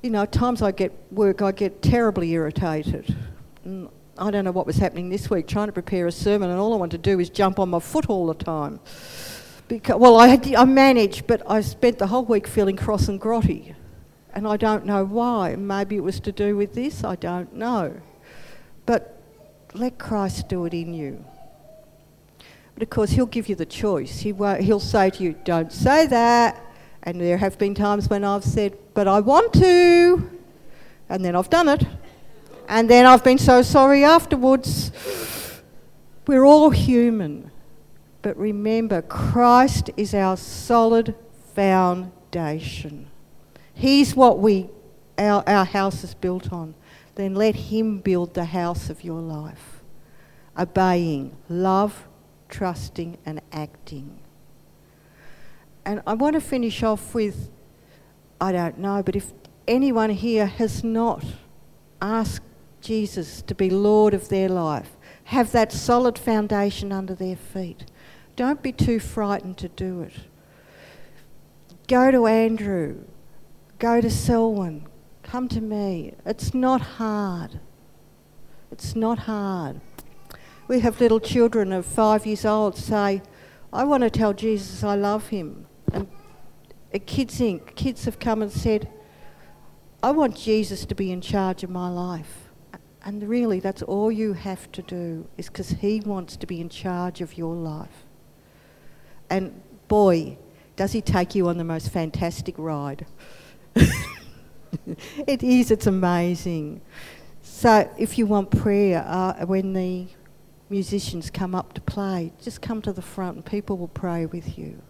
You 0.02 0.10
know, 0.10 0.24
at 0.24 0.32
times 0.32 0.62
I 0.62 0.72
get 0.72 0.92
work, 1.12 1.42
I 1.42 1.52
get 1.52 1.82
terribly 1.82 2.32
irritated. 2.32 3.16
Mm, 3.68 3.92
I 4.18 4.30
don't 4.30 4.46
know 4.46 4.52
what 4.52 4.66
was 4.66 4.78
happening 4.78 5.10
this 5.10 5.30
week, 5.30 5.48
trying 5.48 5.68
to 5.68 5.74
prepare 5.74 6.06
a 6.08 6.12
sermon, 6.12 6.50
and 6.50 6.60
all 6.60 6.74
I 6.74 6.78
want 6.78 6.92
to 6.92 6.98
do 6.98 7.20
is 7.20 7.30
jump 7.30 7.60
on 7.60 7.70
my 7.70 7.80
foot 7.80 8.10
all 8.10 8.28
the 8.28 8.34
time. 8.34 8.80
Because, 9.68 9.98
well, 9.98 10.18
I, 10.18 10.28
had, 10.28 10.54
I 10.54 10.66
managed, 10.66 11.28
but 11.28 11.42
I 11.50 11.62
spent 11.62 11.98
the 11.98 12.08
whole 12.08 12.26
week 12.26 12.46
feeling 12.46 12.76
cross 12.76 13.08
and 13.08 13.20
grotty. 13.22 13.74
And 14.34 14.48
I 14.48 14.58
don't 14.58 14.86
know 14.86 15.06
why. 15.06 15.56
Maybe 15.56 15.96
it 15.96 16.04
was 16.04 16.20
to 16.22 16.32
do 16.32 16.56
with 16.56 16.74
this, 16.74 17.04
I 17.04 17.16
don't 17.16 17.54
know. 17.54 18.00
But 18.86 19.22
let 19.74 19.98
Christ 19.98 20.50
do 20.50 20.66
it 20.66 20.74
in 20.74 20.94
you. 20.94 21.24
But 22.74 22.84
of 22.84 22.90
course, 22.90 23.12
He'll 23.12 23.26
give 23.26 23.48
you 23.48 23.56
the 23.56 23.66
choice. 23.66 24.20
He 24.20 24.34
won't, 24.34 24.62
he'll 24.62 24.80
say 24.80 25.10
to 25.10 25.24
you, 25.24 25.36
Don't 25.44 25.72
say 25.72 26.08
that. 26.08 26.62
And 27.04 27.20
there 27.20 27.38
have 27.38 27.58
been 27.58 27.74
times 27.74 28.10
when 28.10 28.24
I've 28.24 28.44
said, 28.44 28.78
But 28.94 29.08
I 29.08 29.20
want 29.20 29.54
to. 29.54 30.30
And 31.10 31.24
then 31.24 31.36
I've 31.36 31.50
done 31.50 31.70
it. 31.70 31.86
And 32.72 32.90
then 32.90 33.06
I've 33.06 33.22
been 33.22 33.38
so 33.38 33.64
sorry 33.64 34.06
afterwards. 34.06 34.94
We're 36.26 36.46
all 36.46 36.70
human. 36.70 37.52
But 38.22 38.38
remember, 38.38 39.02
Christ 39.02 39.90
is 39.98 40.14
our 40.14 40.38
solid 40.38 41.14
foundation. 41.54 43.08
He's 43.74 44.16
what 44.16 44.40
we, 44.40 44.70
our, 45.18 45.44
our 45.46 45.66
house 45.66 46.06
is 46.06 46.14
built 46.14 46.54
on. 46.54 46.74
Then 47.16 47.36
let 47.36 47.56
Him 47.56 48.00
build 48.00 48.36
the 48.36 48.46
house 48.46 48.90
of 48.90 49.04
your 49.04 49.20
life. 49.20 49.84
Obeying, 50.58 51.36
love, 51.50 52.08
trusting, 52.48 53.18
and 53.26 53.42
acting. 53.52 54.18
And 55.84 56.02
I 56.08 56.14
want 56.14 56.36
to 56.36 56.42
finish 56.42 56.84
off 56.84 57.14
with 57.14 57.50
I 58.40 58.54
don't 58.54 58.78
know, 58.80 59.04
but 59.04 59.18
if 59.18 59.34
anyone 59.68 60.12
here 60.12 60.46
has 60.46 60.86
not 60.86 61.26
asked 62.02 62.44
Jesus 62.82 63.42
to 63.44 63.56
be 63.56 63.70
Lord 63.70 64.14
of 64.14 64.30
their 64.30 64.50
life, 64.50 64.98
have 65.26 65.52
that 65.52 65.72
solid 65.72 66.18
foundation 66.18 66.92
under 66.92 67.16
their 67.16 67.36
feet, 67.36 67.86
don't 68.36 68.62
be 68.62 68.72
too 68.72 69.00
frightened 69.00 69.58
to 69.60 69.70
do 69.70 70.02
it. 70.02 70.14
Go 71.88 72.12
to 72.12 72.28
Andrew, 72.28 73.04
go 73.80 74.02
to 74.02 74.10
Selwyn, 74.10 74.88
come 75.24 75.48
to 75.50 75.62
me. 75.62 76.14
It's 76.26 76.54
not 76.54 76.82
hard. 76.82 77.60
It's 78.72 78.96
not 78.96 79.20
hard. 79.20 79.82
We 80.68 80.80
have 80.80 81.02
little 81.02 81.20
children 81.20 81.74
of 81.74 81.86
five 81.86 82.26
years 82.26 82.46
old 82.46 82.78
say, 82.78 83.22
I 83.74 83.84
want 83.84 84.04
to 84.04 84.10
tell 84.10 84.34
Jesus 84.34 84.84
I 84.84 84.96
love 84.96 85.28
him. 85.28 85.66
And 85.92 86.08
at 86.94 87.06
Kids 87.06 87.40
Inc., 87.40 87.76
kids 87.76 88.06
have 88.06 88.20
come 88.20 88.42
and 88.42 88.52
said, 88.52 88.90
I 90.02 90.12
want 90.12 90.36
Jesus 90.36 90.86
to 90.86 90.96
be 90.96 91.12
in 91.12 91.22
charge 91.22 91.64
of 91.64 91.70
my 91.70 91.90
life. 91.90 92.51
And 93.04 93.28
really, 93.28 93.60
that's 93.60 93.82
all 93.82 94.12
you 94.12 94.34
have 94.34 94.72
to 94.74 94.82
do, 94.84 95.28
is 95.38 95.48
because 95.48 95.70
He 95.70 96.02
wants 96.02 96.38
to 96.38 96.46
be 96.46 96.62
in 96.62 96.70
charge 96.70 97.22
of 97.22 97.38
your 97.38 97.56
life. 97.56 98.06
And 99.30 99.62
boy, 99.88 100.38
does 100.76 100.92
He 100.92 101.02
take 101.02 101.34
you 101.34 101.48
on 101.48 101.58
the 101.58 101.64
most 101.64 101.90
fantastic 101.92 102.56
ride. 102.58 103.06
it 103.76 105.42
is, 105.42 105.72
it's 105.72 105.88
amazing. 105.88 106.82
So, 107.42 107.90
if 107.98 108.18
you 108.18 108.28
want 108.28 108.52
prayer, 108.52 109.04
uh, 109.08 109.46
when 109.46 109.74
the 109.74 110.08
musicians 110.70 111.30
come 111.30 111.56
up 111.56 111.74
to 111.74 111.82
play, 111.82 112.32
just 112.42 112.62
come 112.62 112.82
to 112.84 112.94
the 112.94 113.02
front 113.02 113.36
and 113.36 113.46
people 113.46 113.78
will 113.78 113.88
pray 113.88 114.26
with 114.26 114.58
you. 114.58 114.82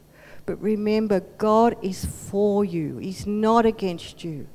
But 0.45 0.61
remember, 0.61 1.21
God 1.37 1.77
is 1.81 2.05
for 2.05 2.65
you, 2.65 2.97
He's 2.97 3.25
not 3.25 3.65
against 3.65 4.23
you. 4.23 4.47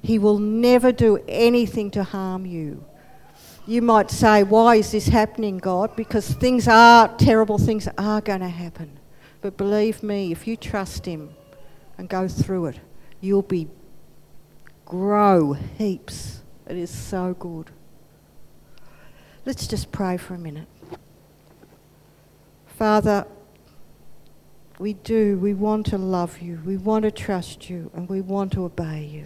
He 0.00 0.18
will 0.18 0.38
never 0.38 0.92
do 0.92 1.18
anything 1.26 1.90
to 1.92 2.04
harm 2.04 2.46
you. 2.46 2.84
You 3.68 3.82
might 3.82 4.10
say, 4.10 4.44
Why 4.44 4.76
is 4.76 4.92
this 4.92 5.08
happening, 5.08 5.58
God? 5.58 5.94
Because 5.94 6.32
things 6.32 6.66
are, 6.66 7.06
terrible 7.18 7.58
things 7.58 7.86
are 7.98 8.22
going 8.22 8.40
to 8.40 8.48
happen. 8.48 8.98
But 9.42 9.58
believe 9.58 10.02
me, 10.02 10.32
if 10.32 10.46
you 10.46 10.56
trust 10.56 11.04
Him 11.04 11.34
and 11.98 12.08
go 12.08 12.28
through 12.28 12.66
it, 12.68 12.80
you'll 13.20 13.42
be 13.42 13.68
grow 14.86 15.52
heaps. 15.52 16.40
It 16.66 16.78
is 16.78 16.88
so 16.88 17.34
good. 17.34 17.70
Let's 19.44 19.66
just 19.66 19.92
pray 19.92 20.16
for 20.16 20.32
a 20.32 20.38
minute. 20.38 20.68
Father, 22.66 23.26
we 24.78 24.94
do. 24.94 25.36
We 25.36 25.52
want 25.52 25.84
to 25.88 25.98
love 25.98 26.38
you. 26.38 26.62
We 26.64 26.78
want 26.78 27.02
to 27.02 27.10
trust 27.10 27.68
you. 27.68 27.90
And 27.94 28.08
we 28.08 28.22
want 28.22 28.54
to 28.54 28.64
obey 28.64 29.04
you. 29.04 29.24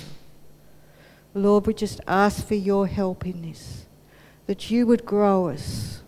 Lord, 1.32 1.68
we 1.68 1.74
just 1.74 2.00
ask 2.08 2.44
for 2.44 2.56
your 2.56 2.88
help 2.88 3.24
in 3.24 3.42
this, 3.42 3.86
that 4.52 4.70
you 4.70 4.86
would 4.86 5.06
grow 5.06 5.48
us 5.48 6.02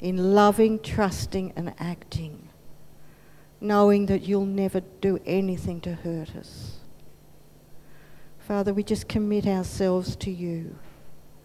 in 0.00 0.34
loving, 0.34 0.76
trusting, 0.80 1.52
and 1.54 1.72
acting, 1.78 2.48
knowing 3.60 4.06
that 4.06 4.22
you'll 4.22 4.44
never 4.44 4.80
do 5.00 5.20
anything 5.24 5.80
to 5.80 5.94
hurt 5.94 6.34
us. 6.34 6.78
Father, 8.40 8.74
we 8.74 8.82
just 8.82 9.06
commit 9.06 9.46
ourselves 9.46 10.16
to 10.16 10.32
you 10.32 10.76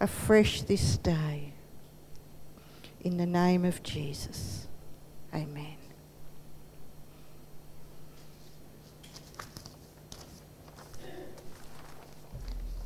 afresh 0.00 0.62
this 0.62 0.98
day. 0.98 1.52
In 3.02 3.16
the 3.16 3.24
name 3.24 3.64
of 3.64 3.80
Jesus. 3.84 4.66
Amen. 5.32 5.69